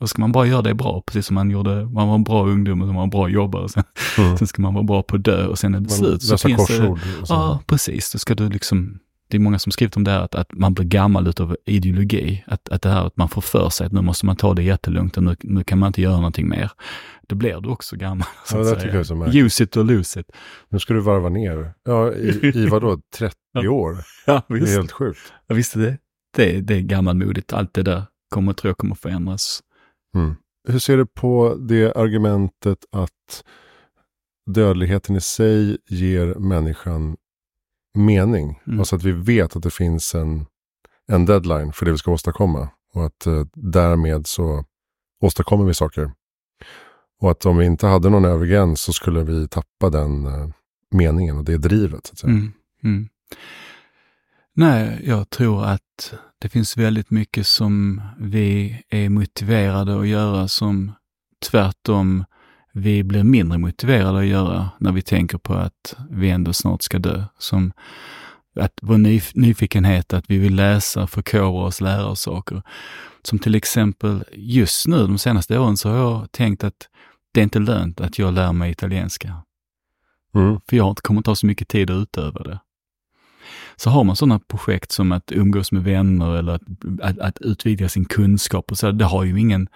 [0.00, 2.46] Då ska man bara göra det bra, precis som man gjorde, man var en bra
[2.46, 3.68] ungdom och man var en bra jobbare.
[3.68, 3.84] Sen,
[4.18, 4.36] mm.
[4.36, 6.22] sen ska man vara bra på att dö och sen är det slut.
[6.22, 6.96] Så finns det,
[7.28, 8.12] ja, precis.
[8.12, 10.74] Då ska du liksom, det är många som skrivit om det här att, att man
[10.74, 12.44] blir gammal utav ideologi.
[12.46, 14.62] Att, att det här att man får för sig att nu måste man ta det
[14.62, 16.70] jättelugnt och nu, nu kan man inte göra någonting mer.
[17.26, 18.28] Då blir du också gammal.
[18.44, 20.26] Så ja, det tycker jag är Use it or lose it.
[20.68, 21.72] Nu ska du varva ner.
[21.84, 23.36] Ja, i, i vadå, 30
[23.68, 23.96] år?
[24.26, 24.66] Ja, visst.
[24.66, 25.32] Det är helt sjukt.
[25.46, 25.98] Ja, visst är det.
[26.36, 27.52] Det, det är gammalmodigt.
[27.52, 29.62] Allt det där kommer, tror jag kommer förändras.
[30.16, 30.34] Mm.
[30.68, 33.44] Hur ser du på det argumentet att
[34.46, 37.16] dödligheten i sig ger människan
[37.94, 38.60] mening?
[38.66, 38.78] Mm.
[38.78, 40.46] Alltså att vi vet att det finns en,
[41.08, 42.68] en deadline för det vi ska åstadkomma.
[42.94, 44.64] Och att eh, därmed så
[45.20, 46.12] åstadkommer vi saker.
[47.20, 50.48] Och att om vi inte hade någon övre gräns så skulle vi tappa den eh,
[50.90, 52.06] meningen och det drivet.
[52.06, 52.30] Så att säga.
[52.30, 52.52] Mm,
[52.84, 53.08] mm.
[54.54, 60.92] Nej, jag tror att det finns väldigt mycket som vi är motiverade att göra som
[61.50, 62.24] tvärtom
[62.72, 66.98] vi blir mindre motiverade att göra när vi tänker på att vi ändå snart ska
[66.98, 67.24] dö.
[67.38, 67.72] Som
[68.60, 72.62] att vår nyf nyfikenhet, att vi vill läsa, förkovra oss, lära oss saker.
[73.22, 76.88] Som till exempel just nu, de senaste åren, så har jag tänkt att
[77.32, 79.42] det är inte lönt att jag lär mig italienska.
[80.34, 80.60] Mm.
[80.68, 82.60] För jag kommer inte ha så mycket tid att utöva det.
[83.76, 86.62] Så har man sådana projekt som att umgås med vänner eller att,
[87.02, 89.68] att, att utvidga sin kunskap och så, det har ju ingen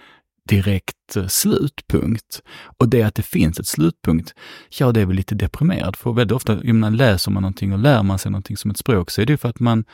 [0.48, 2.42] direkt eh, slutpunkt.
[2.78, 4.34] Och det att det finns ett slutpunkt,
[4.78, 5.96] ja det är väl lite deprimerad.
[5.96, 8.78] För väldigt ofta, jag menar, läser man någonting och lär man sig någonting som ett
[8.78, 9.84] språk så är det för att man,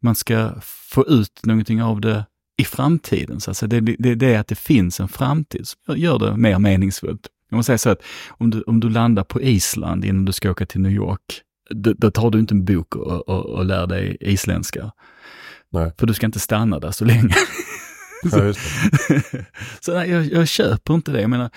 [0.00, 3.40] man ska få ut någonting av det i framtiden.
[3.40, 6.58] Så alltså det, det, det är att det finns en framtid som gör det mer
[6.58, 7.26] meningsfullt.
[7.50, 10.50] Om man säger så att om du, om du landar på Island innan du ska
[10.50, 14.16] åka till New York, då, tar du inte en bok och, och, och lär dig
[14.20, 14.92] isländska.
[15.70, 15.92] Nej.
[15.98, 17.34] För du ska inte stanna där så länge.
[18.22, 18.54] Det.
[19.80, 21.20] så nej, jag, jag köper inte det.
[21.20, 21.50] Jag menar,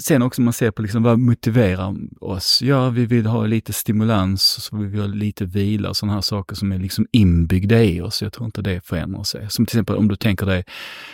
[0.00, 2.62] sen också man ser på liksom, vad motiverar oss?
[2.62, 6.20] Ja, vi vill ha lite stimulans, så vi vill ha lite vila och sådana här
[6.20, 8.22] saker som är liksom inbyggda i oss.
[8.22, 9.50] Jag tror inte det förändrar sig.
[9.50, 10.64] Som till exempel om du tänker dig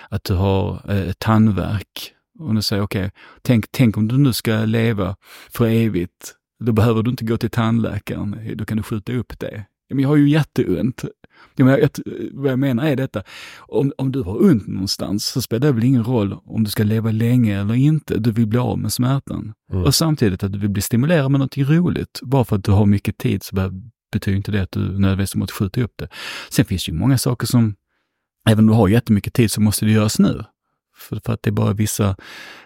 [0.09, 3.11] att du har eh, tandvärk och du säger okej, okay,
[3.43, 5.17] tänk, tänk om du nu ska leva
[5.51, 6.35] för evigt.
[6.65, 9.65] Då behöver du inte gå till tandläkaren, då kan du skjuta upp det.
[9.91, 11.05] Men jag har ju jätteont.
[11.57, 11.91] Jag menar, jag,
[12.33, 13.23] vad jag menar är detta,
[13.59, 16.85] om, om du har ont någonstans så spelar det väl ingen roll om du ska
[16.85, 18.19] leva länge eller inte.
[18.19, 19.53] Du vill bli av med smärtan.
[19.73, 19.85] Mm.
[19.85, 22.21] Och samtidigt att du vill bli stimulerad med något roligt.
[22.23, 23.77] Bara för att du har mycket tid så behöver,
[24.13, 26.09] betyder inte det att du nödvändigtvis måste skjuta upp det.
[26.51, 27.75] Sen finns det ju många saker som,
[28.49, 30.45] även om du har jättemycket tid så måste det göras nu.
[30.97, 32.17] För, för att det är bara vissa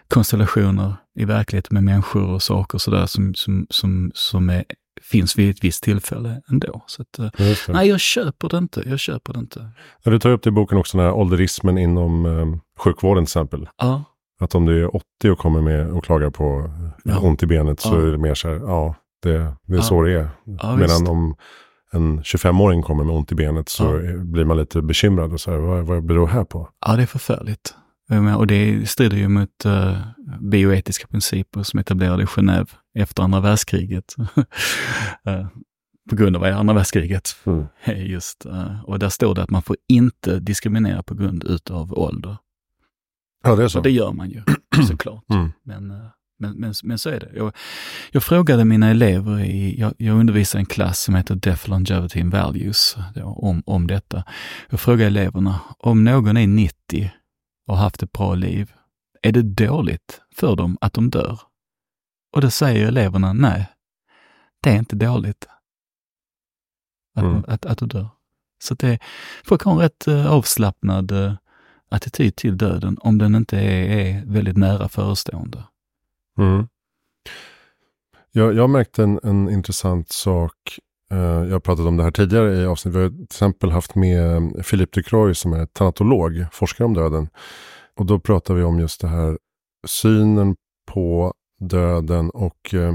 [0.08, 4.64] konstellationer i verkligheten med människor och saker och sådär som, som, som, som är,
[5.10, 6.82] finns vid ett visst tillfälle ändå.
[6.86, 8.82] Så att, eh, nej, jag köper det inte.
[8.86, 9.70] Jag köper det inte.
[10.02, 13.30] Ja, Du tar upp det i boken också, den här ålderismen inom eh, sjukvården till
[13.30, 13.68] exempel.
[13.78, 14.04] Ja,
[14.40, 16.44] Att om du är 80 och kommer med och klagar på
[17.04, 17.18] eh, Ja.
[17.18, 20.12] ont i benet så är det mer så här, ja, det, det är så det
[20.12, 20.28] är.
[20.44, 20.64] visst.
[20.78, 21.34] Medan om
[21.92, 25.58] en 25-åring kommer med ont i benet så blir man lite bekymrad och så här,
[25.58, 26.68] vad, vad beror det här på?
[26.86, 27.74] Ja, det är förfärligt.
[28.08, 29.98] Menar, Och det strider ju mot uh,
[30.40, 34.14] bioetiska principer som etablerade i Genève efter andra världskriget.
[35.26, 35.46] Eh,
[36.10, 37.36] på grund av andra världskriget.
[37.44, 37.66] Mm.
[38.06, 42.36] Just, eh, och där står det att man får inte diskriminera på grund utav ålder.
[43.44, 43.80] Ja, det är Så så.
[43.80, 44.42] det gör man ju
[44.88, 45.24] såklart.
[45.30, 45.52] Mm.
[45.64, 45.96] Men, eh,
[46.38, 47.30] men, men, men så är det.
[47.34, 47.52] Jag,
[48.10, 52.32] jag frågade mina elever, i, jag, jag undervisar en klass som heter Deaf Longevity and
[52.32, 54.24] Values, då, om, om detta.
[54.70, 57.10] Jag frågade eleverna, om någon är 90
[57.68, 58.72] och har haft ett bra liv,
[59.22, 61.40] är det dåligt för dem att de dör?
[62.32, 63.66] Och då säger eleverna, nej,
[64.60, 65.46] det är inte dåligt
[67.14, 67.44] att, Mm.
[67.48, 68.08] att, att du dör.
[68.62, 68.98] Så det,
[69.44, 71.34] folk har en rätt eh, avslappnad eh,
[71.88, 75.64] attityd till döden om den inte är, är väldigt nära förestående.
[76.38, 76.68] Mm.
[78.30, 80.78] Jag, jag märkte en, en intressant sak.
[81.12, 82.94] Eh, jag har pratat om det här tidigare i avsnitt.
[82.94, 87.28] Vi har till exempel haft med eh, Philippe Ducroix som är tanatolog, forskare om döden.
[87.96, 89.38] Och då pratar vi om just det här
[89.86, 90.56] synen
[90.92, 92.94] på döden och eh,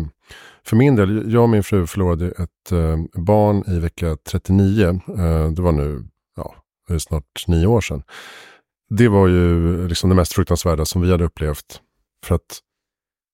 [0.65, 2.71] för min del, jag och min fru förlorade ett
[3.13, 4.99] barn i vecka 39.
[5.55, 6.55] Det var nu, ja,
[6.87, 8.03] det är snart nio år sedan.
[8.89, 11.81] Det var ju liksom det mest fruktansvärda som vi hade upplevt.
[12.25, 12.59] För att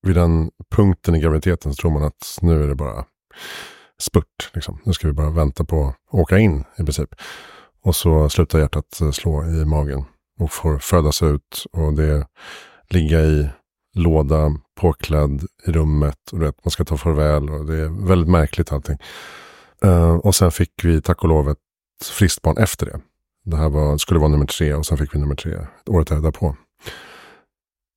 [0.07, 3.05] vid den punkten i graviditeten så tror man att nu är det bara
[3.99, 4.51] spurt.
[4.53, 4.79] Liksom.
[4.83, 7.15] Nu ska vi bara vänta på att åka in i princip.
[7.81, 10.05] Och så slutar hjärtat eh, slå i magen
[10.39, 12.27] och får födas ut och det
[12.89, 13.49] ligga i
[13.95, 18.71] låda, påklädd i rummet och vet, man ska ta farväl och det är väldigt märkligt
[18.71, 18.97] allting.
[19.85, 21.57] Uh, och sen fick vi tack och lov ett
[22.03, 22.99] friskt barn efter det.
[23.45, 26.55] Det här var, skulle vara nummer tre och sen fick vi nummer tre året därpå.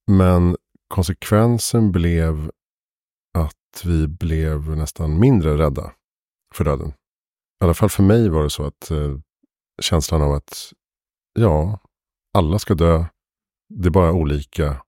[0.07, 0.57] Men
[0.89, 2.51] konsekvensen blev
[3.33, 5.93] att vi blev nästan mindre rädda
[6.55, 6.89] för döden.
[6.89, 9.19] I alla fall för mig var det så att eh,
[9.83, 10.73] känslan av att
[11.33, 11.81] ja,
[12.35, 13.05] alla ska dö.
[13.69, 14.83] Det är bara olika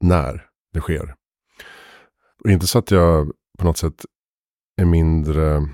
[0.00, 1.14] när det sker.
[2.44, 4.04] Och inte så att jag på något sätt
[4.76, 5.68] är mindre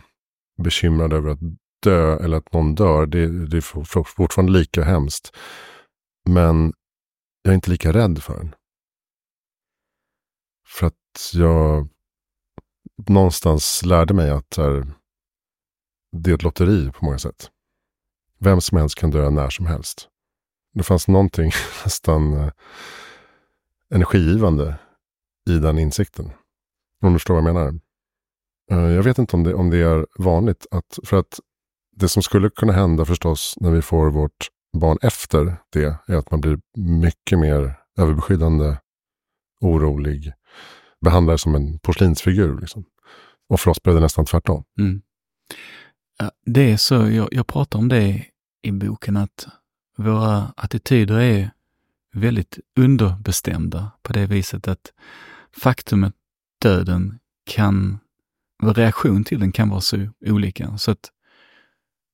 [0.62, 1.40] bekymrad över att
[1.82, 3.06] dö eller att någon dör.
[3.06, 5.36] Det, det är fortfarande lika hemskt.
[6.28, 6.72] Men
[7.42, 8.54] jag är inte lika rädd för den.
[10.66, 11.88] För att jag
[13.08, 14.86] någonstans lärde mig att här,
[16.12, 17.50] det är ett lotteri på många sätt.
[18.38, 20.08] Vem som helst kan dö när som helst.
[20.74, 21.50] Det fanns någonting
[21.84, 22.50] nästan eh,
[23.90, 24.78] energigivande
[25.50, 26.30] i den insikten.
[27.02, 27.80] Om du förstår vad jag menar.
[28.70, 30.66] Eh, jag vet inte om det, om det är vanligt.
[30.70, 31.40] Att, för att
[31.96, 36.30] det som skulle kunna hända förstås när vi får vårt barn efter det är att
[36.30, 38.76] man blir mycket mer överbeskyddande,
[39.60, 40.32] orolig,
[41.04, 42.60] behandlar som en porslinsfigur.
[42.60, 42.84] Liksom.
[43.48, 44.64] Och för oss blev det nästan tvärtom.
[44.78, 45.02] Mm.
[46.46, 48.24] Det är så, jag, jag pratar om det
[48.62, 49.46] i boken, att
[49.96, 51.50] våra attityder är
[52.12, 54.92] väldigt underbestämda på det viset att
[55.56, 56.14] faktumet
[56.62, 57.98] döden kan,
[58.62, 60.78] vår reaktion till den kan vara så olika.
[60.78, 61.10] Så att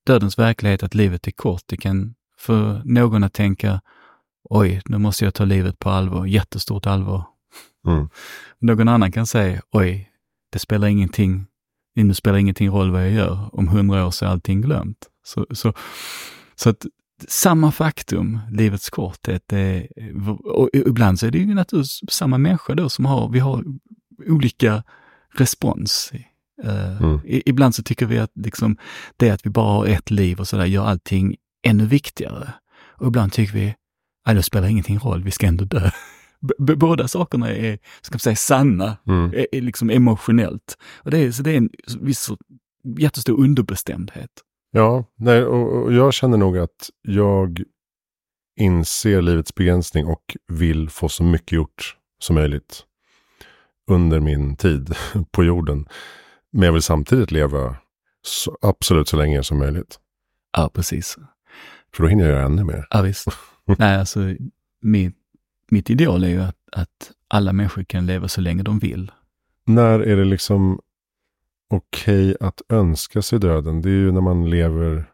[0.07, 3.81] dödens verklighet, att livet är kort, det kan för någon att tänka,
[4.45, 7.25] oj, nu måste jag ta livet på allvar, jättestort allvar.
[7.87, 8.09] Mm.
[8.59, 10.11] Någon annan kan säga, oj,
[10.53, 11.47] det spelar ingenting,
[11.95, 15.09] det spelar ingenting roll vad jag gör, om hundra år så är allting glömt.
[15.25, 15.73] Så, så,
[16.55, 16.87] så att
[17.29, 19.89] samma faktum, livets korthet, är,
[20.45, 23.65] och ibland så är det ju naturligtvis samma människa då som har, vi har
[24.27, 24.83] olika
[25.35, 26.13] respons.
[26.65, 27.21] Uh, mm.
[27.25, 28.77] Ibland så tycker vi att liksom,
[29.17, 32.53] det att vi bara har ett liv och sådär gör allting ännu viktigare.
[33.01, 33.75] Och ibland tycker vi,
[34.25, 35.91] att det spelar ingenting roll, vi ska ändå dö.
[36.59, 39.35] B båda sakerna är, ska man säga, sanna, mm.
[39.35, 40.79] är, är liksom emotionellt.
[40.97, 42.31] Och det är, så det är en viss
[42.99, 44.31] jättestor underbestämdhet.
[44.71, 47.63] Ja, nej, och, och jag känner nog att jag
[48.57, 52.85] inser livets begränsning och vill få så mycket gjort som möjligt
[53.91, 54.95] under min tid
[55.31, 55.89] på jorden.
[56.53, 57.77] Men jag vill samtidigt leva
[58.23, 59.99] så, absolut så länge som möjligt.
[60.57, 61.17] Ja, precis.
[61.95, 62.87] För då hinner jag göra ännu mer.
[62.91, 63.27] Ja, visst.
[63.79, 64.21] Nej, alltså
[64.83, 65.17] mitt,
[65.71, 69.13] mitt ideal är ju att, att alla människor kan leva så länge de vill.
[69.67, 70.81] När är det liksom
[71.71, 73.83] okej okay att önska sig döden?
[73.83, 75.05] Det är ju när man lever,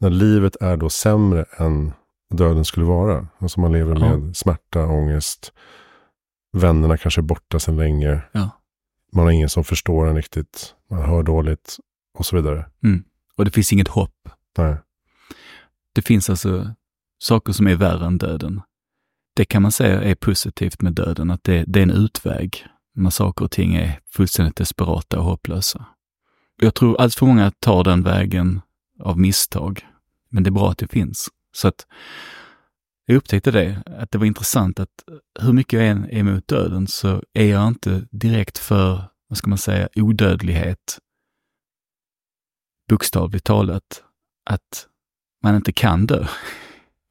[0.00, 1.92] när livet är då sämre än
[2.30, 3.28] döden skulle vara.
[3.38, 4.34] Alltså man lever med ja.
[4.34, 5.52] smärta, ångest,
[6.52, 8.20] vännerna kanske är borta sedan länge.
[8.32, 8.50] Ja.
[9.12, 11.76] Man har ingen som förstår en riktigt, man hör dåligt
[12.18, 12.66] och så vidare.
[12.84, 13.04] Mm.
[13.36, 14.28] Och det finns inget hopp.
[14.58, 14.76] Nej.
[15.94, 16.74] Det finns alltså
[17.18, 18.60] saker som är värre än döden.
[19.34, 23.10] Det kan man säga är positivt med döden, att det, det är en utväg när
[23.10, 25.86] saker och ting är fullständigt desperata och hopplösa.
[26.56, 28.60] Jag tror allt för många tar den vägen
[29.00, 29.86] av misstag,
[30.30, 31.28] men det är bra att det finns.
[31.52, 31.86] Så att
[33.06, 35.04] jag upptäckte det, att det var intressant att
[35.40, 39.48] hur mycket jag än är emot döden så är jag inte direkt för, vad ska
[39.48, 40.98] man säga, odödlighet.
[42.88, 44.04] Bokstavligt talat.
[44.50, 44.86] Att
[45.42, 46.26] man inte kan dö.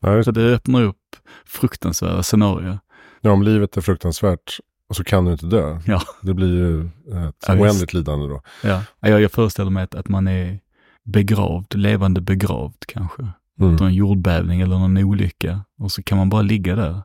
[0.01, 0.23] Nej.
[0.23, 1.00] Så det öppnar upp
[1.45, 2.79] fruktansvärda scenarier.
[3.21, 5.79] Ja, om livet är fruktansvärt och så kan du inte dö.
[5.85, 6.01] Ja.
[6.21, 8.41] Det blir ju ett ja, oändligt lidande då.
[8.63, 10.59] Ja, jag, jag föreställer mig att, att man är
[11.03, 13.27] begravd, levande begravd kanske.
[13.59, 13.73] Mm.
[13.73, 15.61] Efter en jordbävning eller någon olycka.
[15.77, 17.01] Och så kan man bara ligga där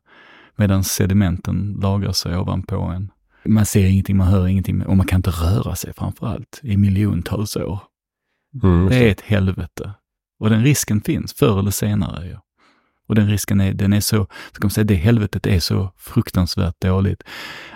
[0.57, 3.11] medan sedimenten lagrar sig ovanpå en.
[3.45, 6.77] Man ser ingenting, man hör ingenting och man kan inte röra sig framför allt i
[6.77, 7.81] miljontals år.
[8.63, 8.89] Mm.
[8.89, 9.93] Det är ett helvete.
[10.39, 12.27] Och den risken finns förr eller senare.
[12.27, 12.41] Ja.
[13.07, 16.81] Och den risken är, den är så, ska man säga, det helvetet är så fruktansvärt
[16.81, 17.23] dåligt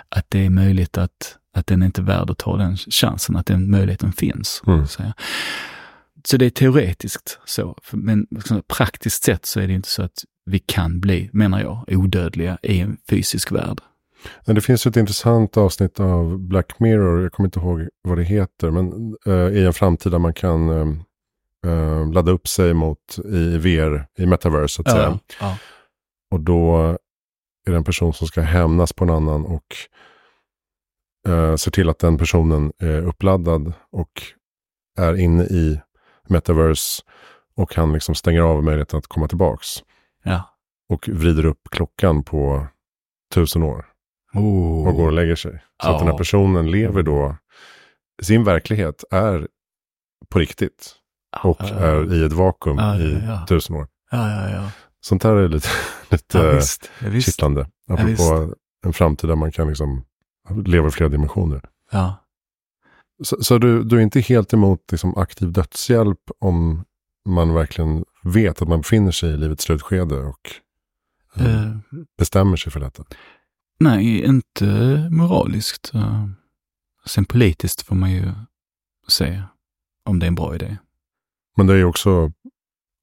[0.09, 3.35] att det är möjligt att, att den är inte är värd att ta den chansen,
[3.35, 4.63] att den möjligheten finns.
[4.67, 4.87] Mm.
[4.87, 5.03] Så,
[6.25, 8.27] så det är teoretiskt så, men
[8.77, 12.79] praktiskt sett så är det inte så att vi kan bli, menar jag, odödliga i
[12.79, 13.81] en fysisk värld.
[14.45, 18.71] Det finns ett intressant avsnitt av Black Mirror, jag kommer inte ihåg vad det heter,
[18.71, 20.93] men uh, i en framtid där man kan uh,
[21.67, 25.19] uh, ladda upp sig mot i VR, i metaverse så att ja, säga.
[25.39, 25.57] Ja.
[26.31, 26.77] Och då
[27.67, 29.75] är det en person som ska hämnas på en annan och
[31.27, 34.23] uh, ser till att den personen är uppladdad och
[34.97, 35.81] är inne i
[36.29, 37.03] metaverse
[37.55, 39.67] och han liksom stänger av möjligheten att komma tillbaks.
[40.23, 40.57] Ja.
[40.89, 42.67] Och vrider upp klockan på
[43.33, 43.85] tusen år.
[44.33, 44.87] Oh.
[44.87, 45.63] Och går och lägger sig.
[45.83, 45.93] Så oh.
[45.93, 47.35] att den här personen lever då,
[48.21, 49.47] sin verklighet är
[50.29, 50.95] på riktigt.
[51.43, 51.85] Och ja, ja.
[51.85, 53.87] är i ett vakuum ja, i tusen år.
[54.11, 55.69] Ja, ja, Sånt här är lite,
[56.09, 57.25] lite ja, visst, visst.
[57.25, 57.67] kittlande.
[57.89, 60.05] Apropå en framtid där man kan liksom
[60.65, 61.61] leva i flera dimensioner.
[61.91, 62.15] Ja.
[63.23, 66.83] Så, så du, du, är inte helt emot liksom, aktiv dödshjälp om
[67.29, 70.51] man verkligen vet att man befinner sig i livets slutskede och
[71.39, 71.77] uh,
[72.17, 73.03] bestämmer sig för detta?
[73.79, 74.65] Nej, inte
[75.11, 75.91] moraliskt.
[75.95, 76.27] Uh,
[77.05, 78.31] sen politiskt får man ju
[79.07, 79.43] se
[80.05, 80.77] om det är en bra idé.
[81.57, 82.31] Men det är ju också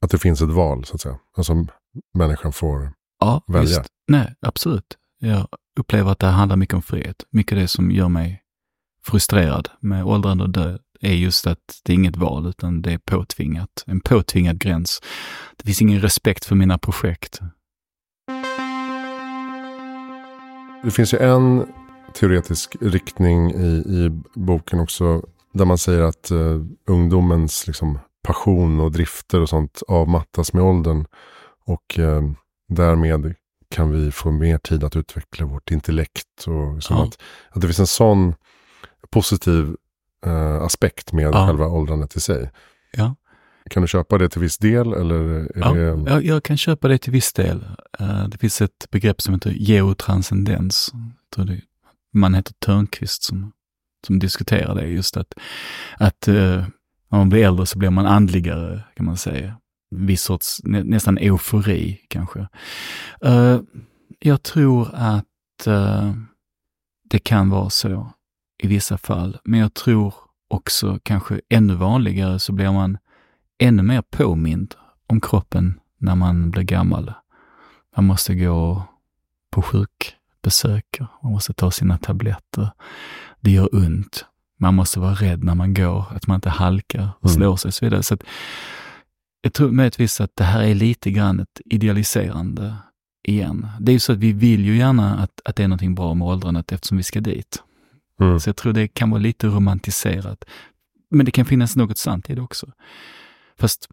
[0.04, 1.18] att det finns ett val, så att säga.
[1.36, 1.66] Alltså
[2.14, 3.78] människan får ja, välja.
[3.78, 3.86] Visst.
[4.08, 4.96] Nej, absolut.
[5.20, 5.48] Jag
[5.80, 7.24] upplever att det handlar mycket om frihet.
[7.30, 8.42] Mycket det som gör mig
[9.06, 12.98] frustrerad med åldrande och död är just att det är inget val, utan det är
[12.98, 13.84] påtvingat.
[13.86, 15.00] En påtvingad gräns.
[15.56, 17.40] Det finns ingen respekt för mina projekt.
[20.84, 21.66] Det finns ju en
[22.14, 25.22] teoretisk riktning i, i boken också.
[25.52, 31.06] Där man säger att uh, ungdomens liksom, passion och drifter och sånt avmattas med åldern.
[31.64, 32.32] Och uh,
[32.68, 33.34] därmed
[33.70, 36.46] kan vi få mer tid att utveckla vårt intellekt.
[36.46, 37.04] Och liksom ja.
[37.04, 38.34] att, att det finns en sån
[39.10, 39.76] positiv
[40.26, 41.46] uh, aspekt med ja.
[41.46, 42.50] själva åldrandet i sig.
[42.92, 43.14] Ja.
[43.70, 44.92] Kan du köpa det till viss del?
[44.92, 46.10] Eller ja, det...
[46.10, 47.64] jag, jag kan köpa det till viss del.
[48.00, 50.92] Uh, det finns ett begrepp som heter geotranscendens.
[51.36, 51.60] Det,
[52.12, 53.52] man heter Törnqvist som,
[54.06, 54.86] som diskuterar det.
[54.86, 55.34] Just att,
[55.96, 56.64] att uh,
[57.08, 59.56] när man blir äldre så blir man andligare, kan man säga.
[59.90, 62.48] En viss sorts, nä, nästan eufori kanske.
[63.24, 63.60] Uh,
[64.18, 66.12] jag tror att eh,
[67.10, 68.12] det kan vara så
[68.58, 70.14] i vissa fall, men jag tror
[70.48, 72.98] också kanske ännu vanligare så blir man
[73.58, 74.74] ännu mer påmind
[75.06, 77.12] om kroppen när man blir gammal.
[77.96, 78.82] Man måste gå
[79.50, 82.70] på sjukbesök, man måste ta sina tabletter.
[83.40, 84.24] Det gör ont.
[84.58, 87.34] Man måste vara rädd när man går, att man inte halkar och mm.
[87.36, 88.02] slår sig och så vidare.
[88.02, 88.22] Så att,
[89.40, 92.74] jag tror möjligtvis att det här är lite grann ett idealiserande
[93.28, 93.66] igen.
[93.80, 96.14] Det är ju så att vi vill ju gärna att, att det är någonting bra
[96.14, 97.62] med åldrandet eftersom vi ska dit.
[98.20, 98.40] Mm.
[98.40, 100.44] Så jag tror det kan vara lite romantiserat.
[101.10, 102.72] Men det kan finnas något sant i det också.
[103.58, 103.88] Fast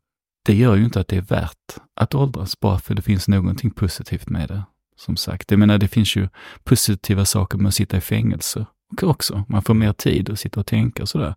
[0.45, 3.71] det gör ju inte att det är värt att åldras bara för det finns någonting
[3.71, 4.63] positivt med det.
[4.97, 6.29] Som sagt, jag menar det finns ju
[6.63, 8.65] positiva saker med att sitta i fängelse
[9.01, 9.43] också.
[9.47, 11.35] Man får mer tid att sitta och tänka och sådär.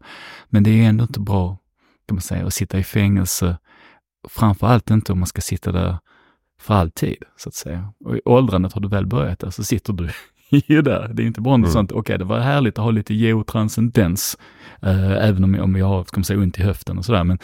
[0.49, 1.59] Men det är ändå inte bra,
[2.09, 3.59] kan man säga, att sitta i fängelse.
[4.28, 5.99] Framför allt inte om man ska sitta där
[6.61, 7.92] för alltid, så att säga.
[8.05, 10.11] Och i åldrandet har du väl börjat där så sitter du
[10.66, 11.11] ju där.
[11.12, 11.72] Det är inte bara något mm.
[11.72, 14.38] sånt, okej okay, det var härligt att ha lite geotranscendens,
[14.82, 17.24] äh, även om jag, om jag har, ska man säga, ont i höften och sådär.
[17.24, 17.38] Men,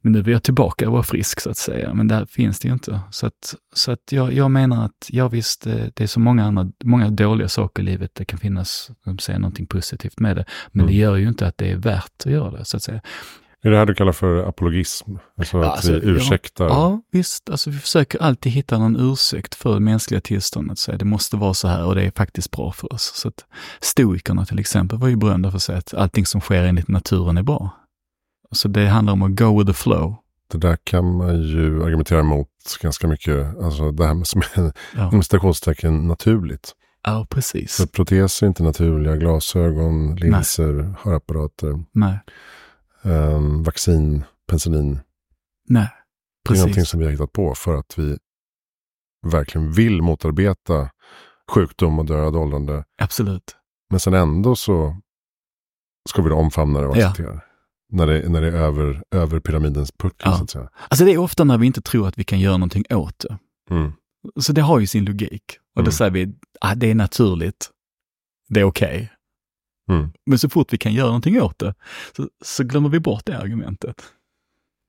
[0.00, 1.94] men nu är jag tillbaka och var frisk så att säga.
[1.94, 3.00] Men där finns det ju inte.
[3.10, 6.44] Så att, så att jag, jag menar att, ja visst, det, det är så många
[6.44, 8.14] andra, många dåliga saker i livet.
[8.14, 8.90] Det kan finnas,
[9.20, 10.44] säga, någonting positivt med det.
[10.72, 10.92] Men mm.
[10.92, 13.00] det gör ju inte att det är värt att göra det, så att säga.
[13.64, 15.16] Är det här du kallar för apologism?
[15.38, 16.64] Alltså att alltså, vi ursäktar?
[16.64, 17.50] Ja, ja, visst.
[17.50, 20.78] Alltså vi försöker alltid hitta någon ursäkt för det mänskliga tillståndet.
[20.78, 23.12] Så det måste vara så här och det är faktiskt bra för oss.
[23.14, 23.44] Så att
[23.80, 27.38] stoikerna till exempel var ju berömda för att säga att allting som sker enligt naturen
[27.38, 27.70] är bra.
[28.52, 30.16] Så det handlar om att go with the flow.
[30.52, 32.48] Det där kan man ju argumentera emot
[32.80, 33.58] ganska mycket.
[33.58, 35.22] Alltså det här med som är ja.
[35.22, 36.72] citationstecken naturligt.
[37.04, 37.76] Ja, precis.
[37.76, 40.94] För proteser är inte naturliga, glasögon, linser, Nej.
[41.02, 41.84] hörapparater.
[41.92, 42.18] Nej
[43.02, 45.00] um, vaccin, penicillin.
[45.68, 45.88] Nej,
[46.48, 46.62] precis.
[46.62, 48.18] Det är någonting som vi har hittat på för att vi
[49.26, 50.90] verkligen vill motarbeta
[51.50, 52.84] sjukdom och död åldrande.
[53.02, 53.56] Absolut.
[53.90, 54.96] Men sen ändå så
[56.08, 57.40] ska vi då omfamna det och acceptera ja.
[57.92, 60.36] När det, när det är över, över pyramidens puckel ja.
[60.36, 60.68] så att säga.
[60.88, 63.38] Alltså det är ofta när vi inte tror att vi kan göra någonting åt det.
[63.70, 63.92] Mm.
[64.40, 65.58] Så det har ju sin logik.
[65.76, 65.92] Och då mm.
[65.92, 67.70] säger vi, ah, det är naturligt.
[68.48, 68.94] Det är okej.
[68.94, 69.08] Okay.
[69.92, 70.12] Mm.
[70.26, 71.74] Men så fort vi kan göra någonting åt det,
[72.16, 74.02] så, så glömmer vi bort det argumentet.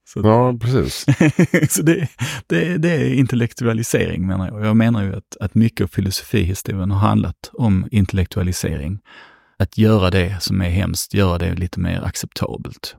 [0.08, 1.06] Så ja, precis.
[1.74, 2.10] så det,
[2.47, 4.66] det, det, är intellektualisering menar jag.
[4.66, 8.99] Jag menar ju att, att mycket av filosofihistorien har handlat om intellektualisering.
[9.58, 12.95] Att göra det som är hemskt, göra det lite mer acceptabelt.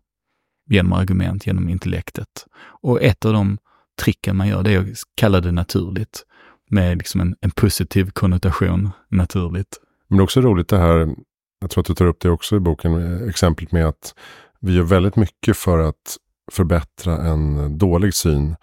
[0.71, 2.47] Genom argument, genom intellektet.
[2.83, 3.59] Och ett av de
[4.01, 6.25] tricken man gör, det är att kalla det naturligt.
[6.71, 9.81] Med liksom en, en positiv konnotation, naturligt.
[10.09, 11.15] Men det är också roligt det här
[11.65, 14.15] jag tror att du tar upp det också i boken, exemplet med att
[14.61, 16.17] vi gör väldigt mycket för att
[16.53, 18.57] förbättra en dålig syn.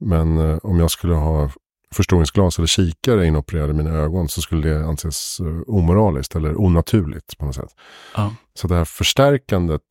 [0.00, 1.50] Men eh, om jag skulle ha
[1.94, 7.38] förstoringsglas eller kikare inopererade i mina ögon så skulle det anses eh, omoraliskt eller onaturligt
[7.38, 7.70] på något sätt.
[8.16, 8.34] Ja.
[8.54, 9.82] Så det här förstärkandet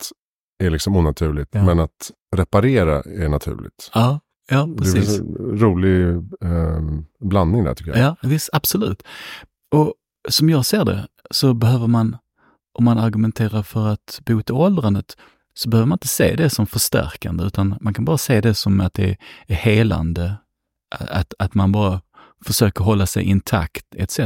[0.64, 1.66] är liksom onaturligt, ja.
[1.66, 3.92] men att reparera är naturligt.
[3.94, 5.18] Ja, ja precis.
[5.18, 6.08] Det är en rolig
[6.42, 6.82] eh,
[7.20, 8.00] blandning där tycker jag.
[8.00, 9.04] Ja, visst, absolut.
[9.72, 9.94] Och
[10.30, 12.18] som jag ser det så behöver man
[12.76, 15.18] om man argumenterar för att bota åldrandet
[15.54, 18.82] så behöver man inte se det som förstärkande, utan man kan bara se det som
[18.82, 19.18] att det
[19.48, 20.36] är helande,
[21.00, 22.02] att, att man bara
[22.46, 24.20] försöker hålla sig intakt etc.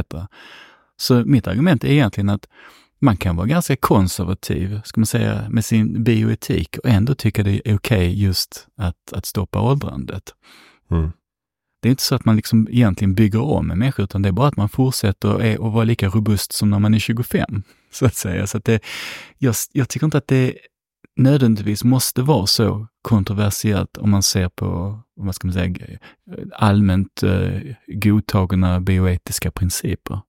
[0.96, 2.46] Så mitt argument är egentligen att
[3.00, 7.50] man kan vara ganska konservativ, ska man säga, med sin bioetik och ändå tycka det
[7.50, 10.34] är okej okay just att, att stoppa åldrandet.
[10.90, 11.12] Mm.
[11.80, 14.32] Det är inte så att man liksom egentligen bygger om en människa, utan det är
[14.32, 18.14] bara att man fortsätter att vara lika robust som när man är 25, så att
[18.14, 18.46] säga.
[18.46, 18.80] Så att det,
[19.38, 20.54] jag, jag tycker inte att det
[21.16, 25.98] nödvändigtvis måste vara så kontroversiellt om man ser på, vad ska man säga,
[26.52, 30.20] allmänt eh, godtagna bioetiska principer.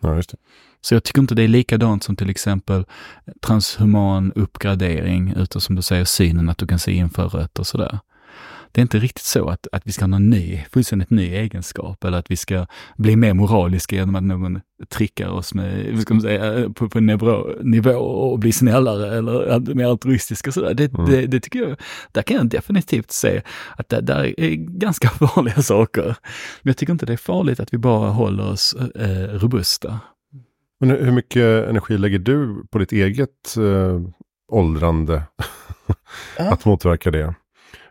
[0.00, 0.36] Ja, just det.
[0.80, 2.84] Så jag tycker inte det är likadant som till exempel
[3.40, 7.98] transhuman uppgradering, utan som du säger synen att du kan se inför rött och sådär
[8.72, 12.04] det är inte riktigt så att, att vi ska ha någon ny, fullständigt ny egenskap
[12.04, 12.66] eller att vi ska
[12.96, 17.46] bli mer moraliska genom att någon trickar oss med, ska man säga, på, på nivå,
[17.62, 20.52] nivå och bli snällare eller mer altruistiska.
[20.52, 20.74] sådär.
[20.74, 21.10] Det, mm.
[21.10, 21.76] det, det, tycker jag,
[22.12, 23.42] där kan jag definitivt se
[23.76, 26.04] att det där är ganska farliga saker.
[26.62, 30.00] Men jag tycker inte det är farligt att vi bara håller oss eh, robusta.
[30.80, 34.00] Men hur mycket energi lägger du på ditt eget eh,
[34.48, 35.22] åldrande?
[36.38, 37.34] att motverka det?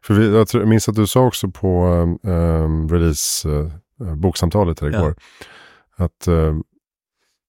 [0.04, 1.86] För vi, jag, tror, jag minns att du sa också på
[2.24, 5.16] um, release uh, boksamtalet här igår.
[5.98, 6.06] Ja.
[6.06, 6.60] Att uh,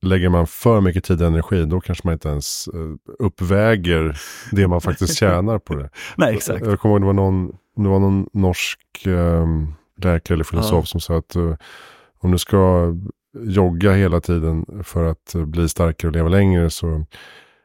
[0.03, 4.69] lägger man för mycket tid och energi då kanske man inte ens uh, uppväger det
[4.69, 5.91] man faktiskt tjänar på det.
[6.17, 6.67] Nej, exakt.
[6.67, 10.87] Jag kommer ihåg det var någon, det var någon norsk um, läkare eller filosof ja.
[10.87, 11.55] som sa att uh,
[12.19, 12.93] om du ska
[13.41, 17.05] jogga hela tiden för att bli starkare och leva längre så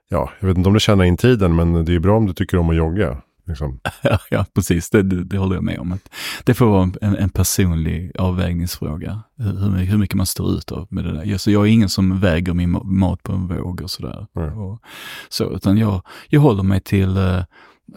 [0.09, 2.33] ja, jag vet inte om du tjänar in tiden men det är bra om du
[2.33, 3.17] tycker om att jogga.
[3.47, 3.79] Liksom.
[4.29, 4.89] Ja, precis.
[4.89, 5.99] Det, det, det, håller jag med om.
[6.43, 11.03] Det får vara en, en personlig avvägningsfråga, hur, hur, mycket man står ut av med
[11.03, 11.37] det där.
[11.37, 14.27] Så jag är ingen som väger min mat på en våg och sådär.
[14.35, 14.57] Mm.
[14.57, 14.81] Och,
[15.29, 17.43] så, utan jag, jag håller mig till uh,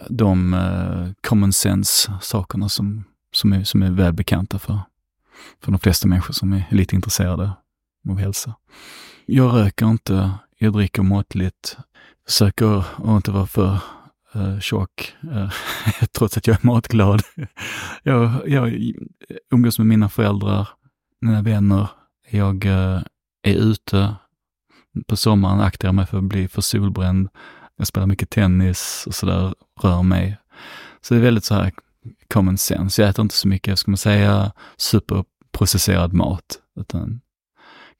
[0.09, 4.79] de uh, common sense-sakerna som, som, är, som är välbekanta för,
[5.63, 7.51] för de flesta människor som är lite intresserade
[8.09, 8.53] av hälsa.
[9.25, 11.77] Jag röker inte, jag dricker måttligt,
[12.25, 13.79] försöker att inte vara för
[14.35, 15.51] uh, tjock, uh,
[16.17, 17.21] trots att jag är matglad.
[18.03, 18.93] jag, jag
[19.53, 20.67] umgås med mina föräldrar,
[21.21, 21.89] mina vänner.
[22.29, 23.01] Jag uh,
[23.43, 24.15] är ute
[25.07, 27.29] på sommaren, aktar jag mig för att bli för solbränd.
[27.77, 30.37] Jag spelar mycket tennis och sådär, rör mig.
[31.01, 31.71] Så det är väldigt så här
[32.33, 33.01] common sense.
[33.01, 37.21] Jag äter inte så mycket, ska man säga, superprocesserad mat, utan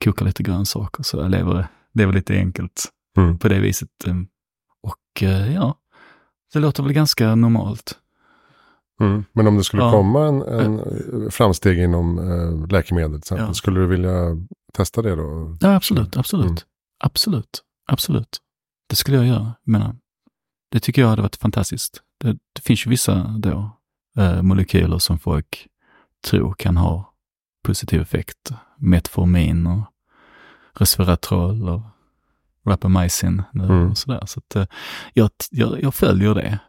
[0.03, 2.85] kokar lite grönsaker, så jag lever, lever lite enkelt
[3.17, 3.39] mm.
[3.39, 3.89] på det viset.
[4.81, 5.21] Och
[5.53, 5.77] ja,
[6.53, 7.97] det låter väl ganska normalt.
[8.99, 9.25] Mm.
[9.33, 9.91] Men om det skulle ja.
[9.91, 13.53] komma en, en framsteg inom äh, läkemedel till exempel, ja.
[13.53, 14.37] skulle du vilja
[14.73, 15.57] testa det då?
[15.61, 16.45] Ja, absolut, absolut.
[16.45, 16.57] Mm.
[17.03, 18.37] Absolut, absolut.
[18.89, 19.53] Det skulle jag göra.
[19.63, 19.95] Jag menar,
[20.71, 22.01] det tycker jag hade varit fantastiskt.
[22.19, 23.77] Det, det finns ju vissa då,
[24.17, 25.67] äh, molekyler som folk
[26.25, 27.13] tror kan ha
[27.63, 28.51] positiv effekt.
[28.77, 29.83] Metformin och
[30.73, 31.81] resveratrol och
[32.65, 33.91] Rapamycin nu mm.
[33.91, 34.23] och sådär.
[34.25, 34.65] Så att, eh,
[35.13, 36.59] jag, jag, jag följer det.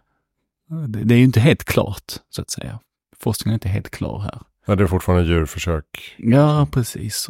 [0.89, 1.05] det.
[1.05, 1.15] det.
[1.15, 2.79] är ju inte helt klart, så att säga.
[3.21, 4.43] Forskningen är inte helt klar här.
[4.67, 6.15] Ja, det är fortfarande djurförsök.
[6.19, 7.29] Ja, precis.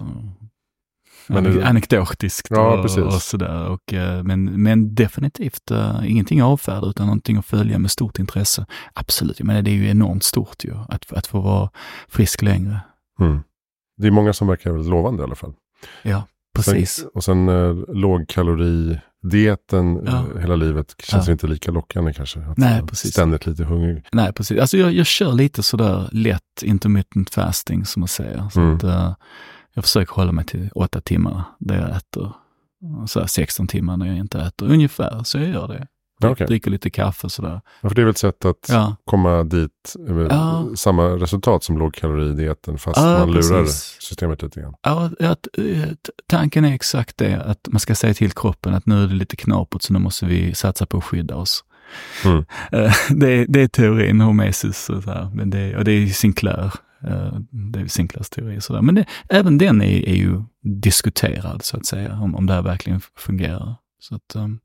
[1.27, 1.67] Men det...
[1.67, 3.69] Anekdotiskt ja, och, och, sådär.
[3.69, 8.67] Och, eh, men, men definitivt uh, ingenting avfärda utan någonting att följa med stort intresse.
[8.93, 11.71] Absolut, jag menar det är ju enormt stort ju att, att få vara
[12.09, 12.81] frisk längre.
[13.21, 13.41] Mm.
[13.97, 15.53] Det är många som verkar lovande i alla fall.
[16.03, 16.23] Ja,
[16.55, 16.95] Precis.
[16.95, 20.25] Sen, och sen eh, lågkaloridieten ja.
[20.35, 21.33] Eh, hela livet känns ja.
[21.33, 22.41] inte lika lockande kanske.
[22.41, 23.11] Att Nej, precis.
[23.11, 24.05] Ständigt lite hungrig.
[24.13, 24.61] Nej, precis.
[24.61, 28.49] Alltså jag, jag kör lite sådär lätt intermittent fasting som man säger.
[28.53, 28.77] Så mm.
[28.77, 29.15] att, uh,
[29.75, 32.33] jag försöker hålla mig till åtta timmar där jag äter.
[33.07, 34.73] Så 16 timmar när jag inte äter.
[34.73, 35.87] Ungefär så jag gör det.
[36.31, 36.47] Okay.
[36.47, 37.61] Dricker lite kaffe sådär.
[37.81, 38.97] Ja, för det är väl ett sätt att ja.
[39.05, 40.67] komma dit med ja.
[40.75, 43.97] samma resultat som lågkaloridieten fast ja, man lurar precis.
[44.01, 44.75] systemet lite grann.
[44.83, 45.49] Ja, att,
[46.27, 49.37] tanken är exakt det, att man ska säga till kroppen att nu är det lite
[49.37, 51.65] knapert så nu måste vi satsa på att skydda oss.
[52.25, 52.45] Mm.
[52.73, 56.73] Eh, det, det, är teorin, Hormesis och, så men det, och det är Sinclair.
[57.05, 57.35] Eh,
[57.73, 58.59] det är Sinclairs teori.
[58.59, 58.83] Och så där.
[58.83, 62.63] Men det, även den är, är ju diskuterad, så att säga, om, om det här
[62.63, 63.75] verkligen fungerar.
[64.01, 64.61] Så att, um,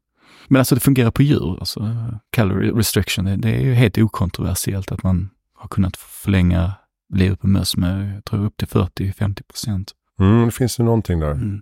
[0.48, 1.94] men alltså det fungerar på djur, alltså
[2.30, 6.74] calorie restriction, det, det är ju helt okontroversiellt att man har kunnat förlänga
[7.14, 9.92] livet på möss med, jag tror upp till 40-50 procent.
[10.20, 11.62] Mm, det finns ju någonting där, mm.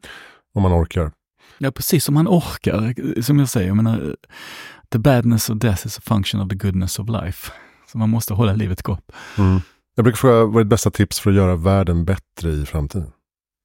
[0.53, 1.11] om man orkar.
[1.57, 3.21] Ja, precis, om man orkar.
[3.21, 4.15] Som jag säger, jag menar,
[4.89, 7.51] the badness of death is a function of the goodness of life.
[7.91, 9.11] Så man måste hålla livet gott.
[9.37, 9.59] Mm.
[9.95, 13.11] Jag brukar fråga, vad är ditt bästa tips för att göra världen bättre i framtiden?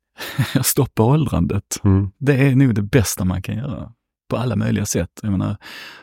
[0.63, 1.81] Stoppa åldrandet.
[1.85, 2.11] Mm.
[2.19, 3.93] Det är nog det bästa man kan göra
[4.31, 5.11] på alla möjliga sätt.
[5.23, 5.57] Jag menar,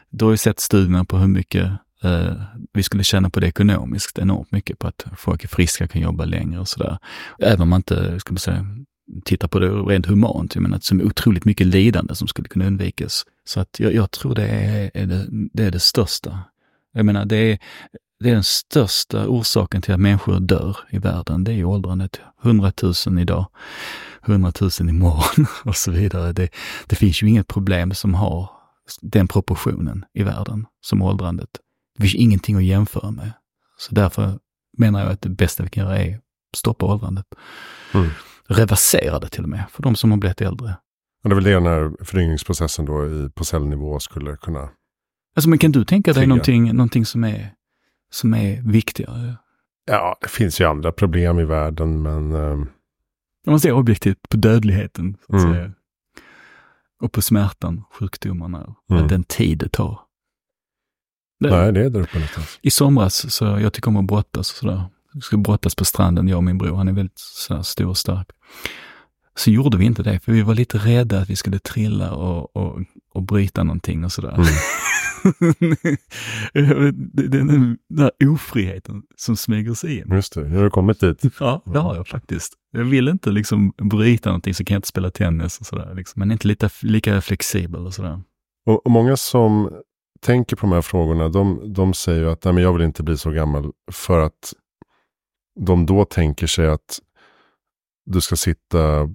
[0.09, 1.71] du har ju sett studierna på hur mycket
[2.03, 2.33] eh,
[2.73, 6.25] vi skulle tjäna på det ekonomiskt, enormt mycket på att folk är friska, kan jobba
[6.25, 6.97] längre och sådär.
[7.39, 8.65] Även om man inte, ska man säga,
[9.25, 13.25] tittar på det rent humant, jag menar, som otroligt mycket lidande som skulle kunna undvikas.
[13.45, 16.39] Så att jag, jag tror det är, är det, det, är det största.
[16.93, 17.59] Jag menar, det är,
[18.19, 22.19] det är den största orsaken till att människor dör i världen, det är åldrandet.
[22.43, 22.71] 100
[23.07, 23.45] 000 idag.
[24.27, 26.33] 100 000 imorgon och så vidare.
[26.33, 26.49] Det,
[26.87, 28.49] det finns ju inget problem som har
[29.01, 31.49] den proportionen i världen som åldrandet.
[31.97, 33.31] Det finns ingenting att jämföra med.
[33.77, 34.39] Så därför
[34.77, 36.19] menar jag att det bästa vi kan göra är
[36.55, 37.25] stoppa åldrandet.
[37.93, 38.09] Mm.
[38.47, 40.77] Reversera det till och med, för de som har blivit äldre.
[41.23, 44.69] Och det är väl det den här föryngringsprocessen då i, på cellnivå skulle kunna...
[45.35, 47.53] Alltså men kan du tänka dig någonting, någonting som, är,
[48.11, 49.37] som är viktigare?
[49.85, 52.67] Ja, det finns ju andra problem i världen, men...
[53.47, 55.53] Om man ser objektivt på dödligheten, så att Mm.
[55.53, 55.71] säga.
[57.01, 59.03] Och på smärtan, sjukdomarna, Mm.
[59.03, 59.99] att den tid det tar.
[61.39, 62.59] Det, Nej, det är där uppe någonstans.
[62.61, 64.83] I somras, så jag tycker om att brottas och sådär.
[65.13, 66.75] Vi skulle brottas på stranden, jag och min bror.
[66.75, 68.27] Han är väldigt sådär stor och stark.
[69.35, 72.55] Så gjorde vi inte det, för vi var lite rädda att vi skulle trilla och,
[72.55, 72.79] och,
[73.13, 74.37] och bryta någonting och sådär.
[77.13, 80.13] det är den där ofriheten som smyger sig in.
[80.13, 81.23] Just det, nu har du kommit dit.
[81.39, 82.53] Ja, det har jag faktiskt.
[82.77, 85.93] Jag vill inte liksom bryta någonting så kan jag inte spela tennis och sådär.
[85.95, 86.19] Liksom.
[86.19, 88.21] Men inte lika, lika flexibel och sådär.
[88.65, 89.69] Och, och många som
[90.21, 93.03] tänker på de här frågorna, de, de säger ju att Nej, men jag vill inte
[93.03, 94.53] bli så gammal för att
[95.59, 96.99] de då tänker sig att
[98.05, 99.09] du ska sitta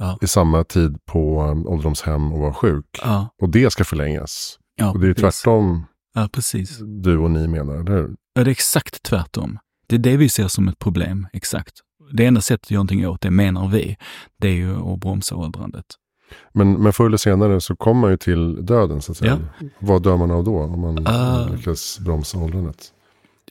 [0.00, 0.18] Ja.
[0.22, 2.98] i samma tid på um, ålderdomshem och vara sjuk.
[3.02, 4.58] Ja, Och det ska förlängas.
[4.74, 5.42] ja, Och det är ju precis.
[5.42, 5.84] tvärtom
[7.02, 8.16] du och ni menar, eller hur?
[8.34, 9.58] Ja, det är exakt tvärtom.
[9.86, 11.74] Det är det vi ser som ett problem, exakt.
[12.12, 13.96] Det enda sättet att göra någonting åt det, menar vi,
[14.40, 15.84] det är ju att bromsa åldrandet.
[16.52, 19.38] Men, men förr eller senare så kommer man ju till döden så att säga.
[19.78, 21.48] Vad dör man av då om man Ah.
[21.48, 22.92] lyckas bromsa åldrandet?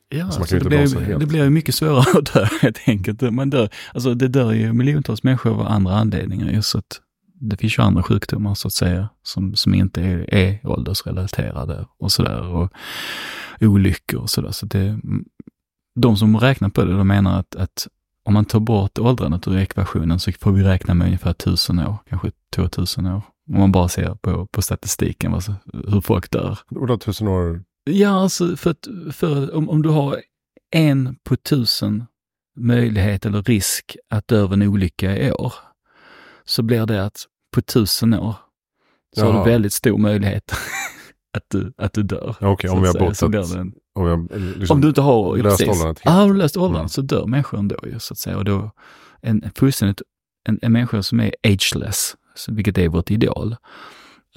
[0.09, 3.21] Ja, Alltså, alltså, det, blir, det blir ju mycket svårare att dö helt enkelt.
[3.21, 6.51] Man dör, alltså det dör ju miljontals människor av andra anledningar.
[6.51, 7.01] ju, Så att
[7.39, 12.11] det finns ju andra sjukdomar så att säga som, som inte är, är åldersrelaterade och
[12.11, 12.41] sådär.
[12.47, 12.71] Och
[13.61, 14.51] olyckor och sådär.
[14.51, 14.99] Så det,
[15.95, 17.87] de som räknar på det, de menar att, att
[18.27, 21.97] om man tar bort åldrandet ur ekvationen så får vi räkna med ungefär tusen år,
[22.09, 23.21] kanske 2000 år.
[23.53, 25.53] Om man bara ser på, på statistiken, alltså,
[25.87, 26.59] hur folk dör.
[26.75, 30.21] Och då tusen år, Ja, alltså för, att, för om, om du har
[30.75, 32.05] en på tusen
[32.59, 35.53] möjlighet eller risk att dö av en olycka i år,
[36.45, 37.25] så blir det att
[37.55, 38.35] på tusen år
[39.15, 39.45] så har Jaha.
[39.45, 40.51] du väldigt stor möjlighet
[41.37, 42.35] att du, att du dör.
[42.41, 43.65] okej, Så om vi har säga.
[43.97, 45.67] Om, vi har, liksom, om du inte har löst precis.
[45.69, 46.15] åldrandet helt.
[46.15, 46.89] Ja, har du löst åldrandet Mm.
[46.89, 48.37] så dör människan ändå ju, så att säga.
[48.37, 48.71] Och då,
[49.21, 50.01] en, fullständigt,
[50.47, 52.15] en, en människa som är ageless,
[52.47, 53.55] vilket är vårt ideal,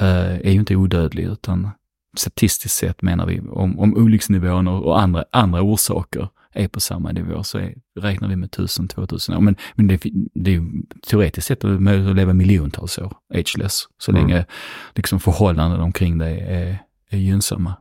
[0.00, 1.70] eh, är ju inte odödlig, utan
[2.16, 7.12] statistiskt sett menar vi, om, om olycksnivån och, och andra, andra orsaker är på samma
[7.12, 9.40] nivå så är, räknar vi med 1000-2000 år.
[9.40, 10.00] Men, men det,
[10.34, 10.70] det är ju
[11.06, 14.22] teoretiskt sett är möjligt att leva miljontals år ageless, så Mm.
[14.26, 14.46] länge
[14.94, 16.78] liksom förhållanden omkring dig är,
[17.10, 17.74] är gynnsamma.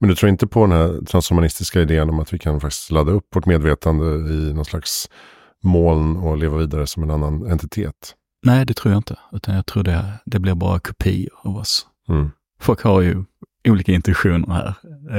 [0.00, 3.12] Men du tror inte på den här transhumanistiska idén om att vi kan faktiskt ladda
[3.12, 5.08] upp vårt medvetande i någon slags
[5.62, 8.14] moln och leva vidare som en annan entitet?
[8.42, 11.86] Nej, det tror jag inte, utan jag tror det, det blir bara kopior av oss.
[12.08, 12.30] Mm.
[12.60, 13.24] Folk har ju
[13.68, 14.74] olika intentioner här.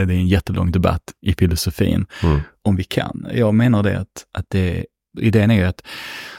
[0.05, 2.39] Det är en jättelång debatt i filosofin Mm.
[2.61, 3.27] om vi kan.
[3.33, 4.85] Jag menar det att, att det,
[5.19, 5.81] idén är att,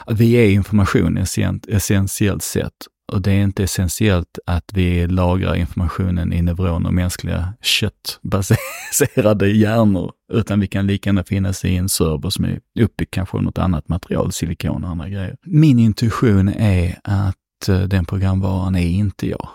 [0.05, 2.73] att vi är information essent, essentiellt sett.
[3.11, 10.11] Och det är inte essentiellt att vi lagrar informationen i neuroner och mänskliga köttbaserade hjärnor,
[10.33, 13.57] utan vi kan lika gärna finnas i en server som är uppbyggd kanske av något
[13.57, 15.37] annat material, silikon och andra grejer.
[15.41, 19.49] Min intuition är att eh, den programvaran är inte jag.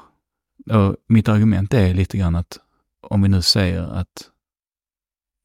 [0.70, 2.58] Och mitt argument är lite grann att
[3.02, 4.30] om vi nu säger att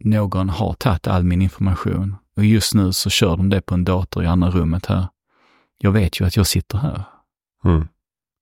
[0.03, 3.84] någon har tagit all min information och just nu så kör de det på en
[3.84, 5.07] dator i andra rummet här.
[5.78, 7.03] Jag vet ju att jag sitter här.
[7.66, 7.88] Mm.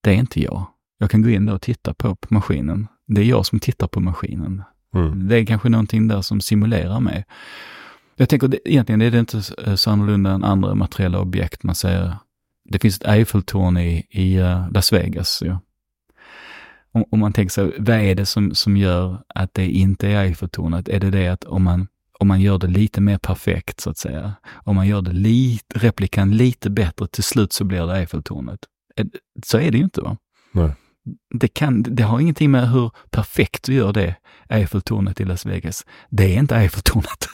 [0.07, 0.65] Det är inte jag.
[0.97, 2.87] Jag kan gå in där och titta på, på maskinen.
[3.07, 4.63] Det är jag som tittar på maskinen.
[4.95, 5.27] Mm.
[5.27, 7.25] Det är kanske någonting där som simulerar mig.
[8.15, 11.63] Jag tänker, det, egentligen är det inte så- så annorlunda än andra materiella objekt.
[11.63, 12.13] Man säger,
[12.69, 15.43] det finns ett Eiffeltorn i, i eh, Las Vegas.
[15.45, 15.59] Ja.
[16.91, 20.23] Om, om man tänker sig, vad är det som, som gör att det inte är
[20.23, 20.89] Eiffeltornet?
[20.89, 21.87] Är det det att om man,
[22.19, 25.79] om man gör det lite mer perfekt, så att säga, om man gör det lite,
[25.79, 28.59] replikan lite bättre, till slut så blir det Eiffeltornet.
[28.97, 29.05] Eh,
[29.45, 30.17] Så är det ju inte va?
[30.51, 30.71] Nej.
[31.33, 34.15] Det, kan, det har ingenting med hur perfekt du gör det,
[34.49, 35.85] Eiffeltornet i Las Vegas.
[36.09, 37.27] Det är inte Eiffeltornet.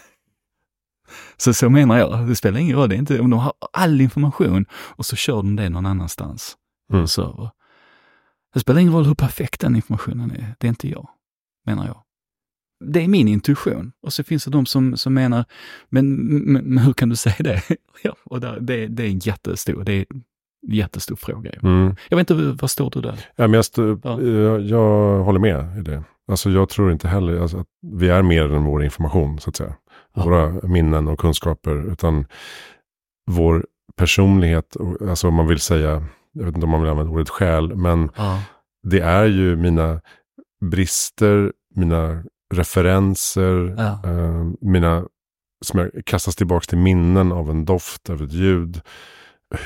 [1.38, 4.01] Så så menar jag, det spelar ingen roll, det är inte, om de har all
[4.01, 6.55] information och så kör de det någon annanstans
[6.89, 7.07] på Mm.
[7.07, 7.49] server.
[8.53, 11.09] Det spelar ingen roll hur perfekt den informationen är, det är inte jag,
[11.66, 12.03] menar jag.
[12.86, 13.91] Det är min intuition.
[14.01, 15.45] Och så finns det de som, som menar,
[15.89, 17.61] men, men, men hur kan du säga det?
[18.03, 20.05] ja, och där, det, det är en jättestor, det är
[20.68, 21.51] jättestor fråga.
[21.64, 21.95] Mm.
[22.09, 23.20] Jag vet inte, vad står du där?
[23.36, 24.22] Ja, men jag, stö- Ja.
[24.22, 26.03] jag, jag håller med i det.
[26.28, 27.68] Alltså jag tror inte heller alltså, att
[27.99, 29.76] vi är mer än vår information, så att säga.
[30.16, 30.24] Ja.
[30.24, 32.26] Våra minnen och kunskaper, utan
[33.32, 34.76] vår personlighet,
[35.09, 36.03] alltså om man vill säga,
[36.34, 38.41] jag vet inte om man vill använda ordet själ, men Ja.
[38.84, 40.01] det är ju mina
[40.72, 45.05] brister, mina referenser, eh, mina,
[45.66, 48.82] som jag kastas tillbaka till minnen av en doft, av ett ljud,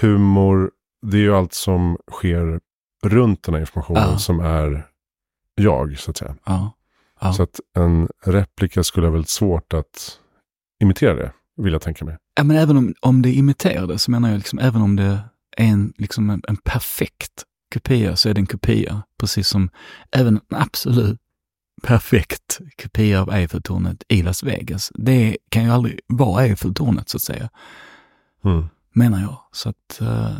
[0.01, 0.71] humor,
[1.11, 2.59] det är ju allt som sker
[3.03, 4.17] runt den här informationen Ja.
[4.17, 4.87] som är
[5.55, 6.35] jag, så att säga.
[6.45, 6.71] Ja.
[7.21, 7.33] Ja.
[7.33, 10.19] Så att en replika skulle ha väldigt svårt att
[10.79, 12.17] imitera det Vill jag tänka mig.
[12.35, 15.19] Ja, men även om, om det imiterade så menar jag liksom, även om det är
[15.57, 17.43] en, liksom en, en perfekt
[17.73, 19.03] kopia så är det en kopia.
[19.19, 19.69] Precis som
[20.11, 21.19] även en absolut
[21.83, 24.91] perfekt kopia av Eiffeltornet i Las Vegas.
[24.95, 27.49] Det kan ju aldrig vara Eiffeltornet så att säga.
[28.43, 28.65] Mm.
[28.93, 29.41] Menar jag.
[29.51, 30.39] Så att uh,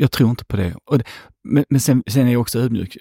[0.00, 0.74] jag tror inte på det.
[0.90, 1.02] det
[1.44, 2.96] men, men sen, sen, är jag också ödmjuk.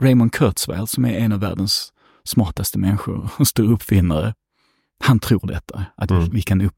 [0.00, 1.92] Raymond Kurzweil som är en av världens
[2.24, 4.34] smartaste människor och stor uppfinnare,
[4.98, 5.86] han tror detta.
[5.96, 6.30] Att mm.
[6.30, 6.74] vi kan upp,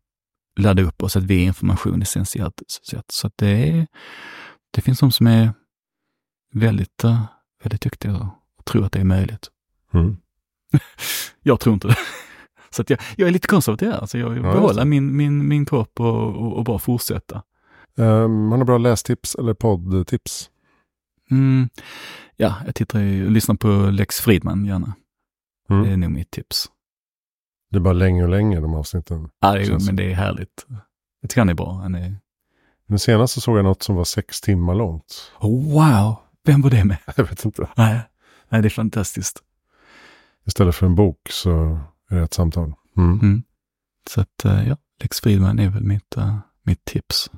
[0.57, 2.63] ladda upp oss, att vi är information essentiellt.
[3.13, 3.87] Så att det, är,
[4.71, 5.53] det finns de som är
[6.53, 7.25] väldigt, uh,
[7.63, 9.49] väldigt duktiga och tror att det är möjligt.
[9.95, 10.17] Mm.
[11.43, 11.97] jag tror inte det.
[12.71, 15.67] Så att jag, jag är lite konservativ här, alltså jag ja, behålla min, min, min
[15.67, 17.43] kropp och, och, och bara fortsätta.
[17.99, 20.51] Um, har du bra lästips eller poddtips?
[21.31, 21.69] Mm,
[22.37, 24.95] ja, jag tittar och lyssnar på Lex Fridman gärna.
[25.71, 25.83] Mm.
[25.83, 26.67] Det är nog mitt tips.
[27.71, 29.29] Det är bara längre och längre de avsnitten.
[29.41, 30.67] Ja, det är, men det är härligt.
[31.21, 31.73] Jag tycker han är bra.
[31.73, 32.17] Han är...
[32.87, 35.33] Men senast så såg jag något som var sex timmar långt.
[35.41, 36.17] Oh, wow!
[36.45, 36.99] Vem var det med?
[37.17, 37.69] Jag vet inte.
[37.77, 38.01] Nej,
[38.49, 39.43] Nej det är fantastiskt.
[40.47, 41.81] Istället för en bok så
[42.11, 42.75] är det ett samtal.
[42.97, 43.21] Mm.
[43.21, 43.43] Mm.
[44.11, 47.31] Så att, eh, ja, Lex Fridman är väl mitt, uh, mitt tips.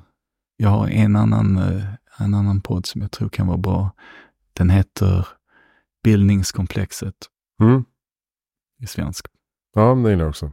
[0.61, 1.83] Jag har en annan, uh,
[2.17, 3.91] en annan podd som jag tror kan vara bra.
[4.53, 5.27] Den heter
[6.03, 7.15] Bildningskomplexet.
[7.61, 7.85] Mm.
[8.81, 9.25] I svensk.
[9.73, 10.51] Ja, det gillar jag också.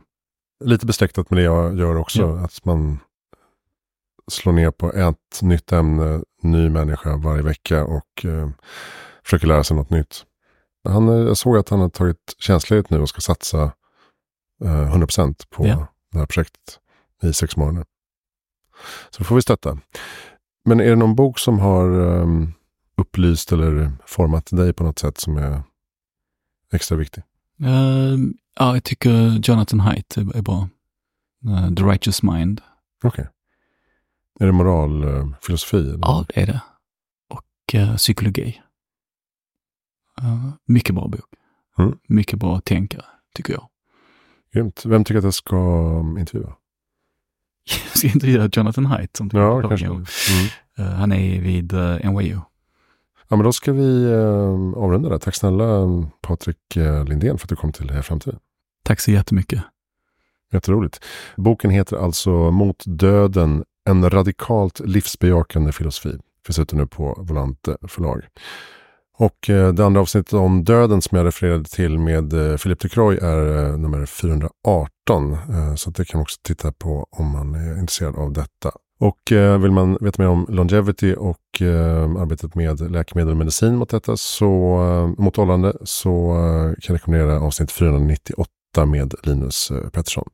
[0.65, 2.23] Lite besläktat med det jag gör också.
[2.23, 2.45] Ja.
[2.45, 2.99] Att man
[4.31, 8.51] slår ner på ett nytt ämne, ny människa varje vecka och eh,
[9.25, 10.25] försöker lära sig något nytt.
[10.89, 13.63] Han, jag såg att han har tagit tjänstledigt nu och ska satsa
[14.65, 15.87] eh, 100% på ja.
[16.13, 16.79] det här projektet
[17.23, 17.87] i sex månader.
[19.11, 19.79] Så det får vi stötta.
[20.65, 22.53] Men är det någon bok som har um,
[22.97, 25.63] upplyst eller format dig på något sätt som är
[26.73, 27.23] extra viktig?
[27.63, 28.19] Uh,
[28.59, 30.69] ja, jag tycker Jonathan Haidt är, är bra.
[31.47, 32.61] Uh, The Righteous Mind.
[33.05, 33.09] Okej.
[33.09, 33.27] Okay.
[34.41, 35.77] Är det moralfilosofi?
[35.77, 36.61] Uh, ja, det är det.
[37.29, 38.63] Och uh, psykologi.
[40.67, 41.35] Mycket bra bok.
[41.79, 41.99] Mm.
[42.09, 43.05] Mycket bra tänkare,
[43.35, 43.69] tycker jag.
[44.53, 44.87] Grymt.
[44.87, 45.57] Vem tycker att jag ska
[46.19, 46.57] intervjua?
[47.71, 49.17] Jag ska intervjua Jonathan Haidt.
[49.17, 49.87] Som ja, kanske.
[49.87, 50.05] Mm.
[50.79, 52.41] Uh, han är vid uh, NYU.
[53.29, 55.19] Ja, men då ska vi uh, avrunda det.
[55.19, 55.87] Tack snälla
[56.21, 56.57] Patrik
[57.07, 58.39] Lindén för att du kom till Heja Framtiden.
[58.83, 59.63] Tack så jättemycket.
[60.53, 61.05] Jätteroligt.
[61.37, 66.19] Boken heter alltså Mot döden, en radikalt livsbejakande filosofi.
[66.47, 68.23] Finns ute nu på Volante förlag.
[69.19, 72.89] Och eh, det andra avsnittet om döden som jag refererade till med eh, Philip de
[72.89, 75.37] Croy är eh, nummer 418.
[75.77, 78.71] Så det kan man också titta på om man är intresserad av detta.
[79.01, 79.19] Och
[79.63, 81.63] vill man veta mer om longevity och
[82.19, 86.35] arbetet med läkemedel och medicin mot detta, så, mot åldrande, så
[86.81, 88.49] kan jag rekommendera avsnitt 498
[88.87, 90.29] med Linus Pettersson.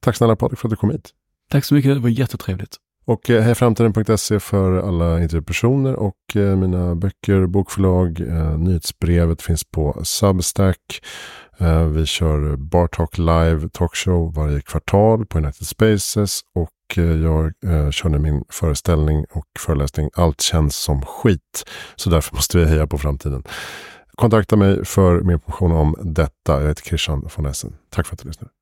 [0.00, 1.10] Tack snälla Patrik för att du kom hit.
[1.50, 2.76] Tack så mycket, det var jättetrevligt.
[3.08, 9.64] Och eh, hejframtiden.se hejaframtiden.se för alla intervjupersoner och eh, mina böcker, bokförlag, eh, nyhetsbrevet finns
[9.64, 11.00] på Substack.
[11.94, 17.52] Vi kör Bartalk Live talkshow varje kvartal på United Spaces och jag
[17.94, 21.64] kör nu min föreställning och föreläsning Allt känns som skit.
[21.96, 23.42] Så därför måste vi heja på framtiden.
[24.14, 26.60] Kontakta mig för mer information om detta.
[26.60, 27.76] Jag heter Christian von Essen.
[27.90, 28.55] Tack för att du lyssnade.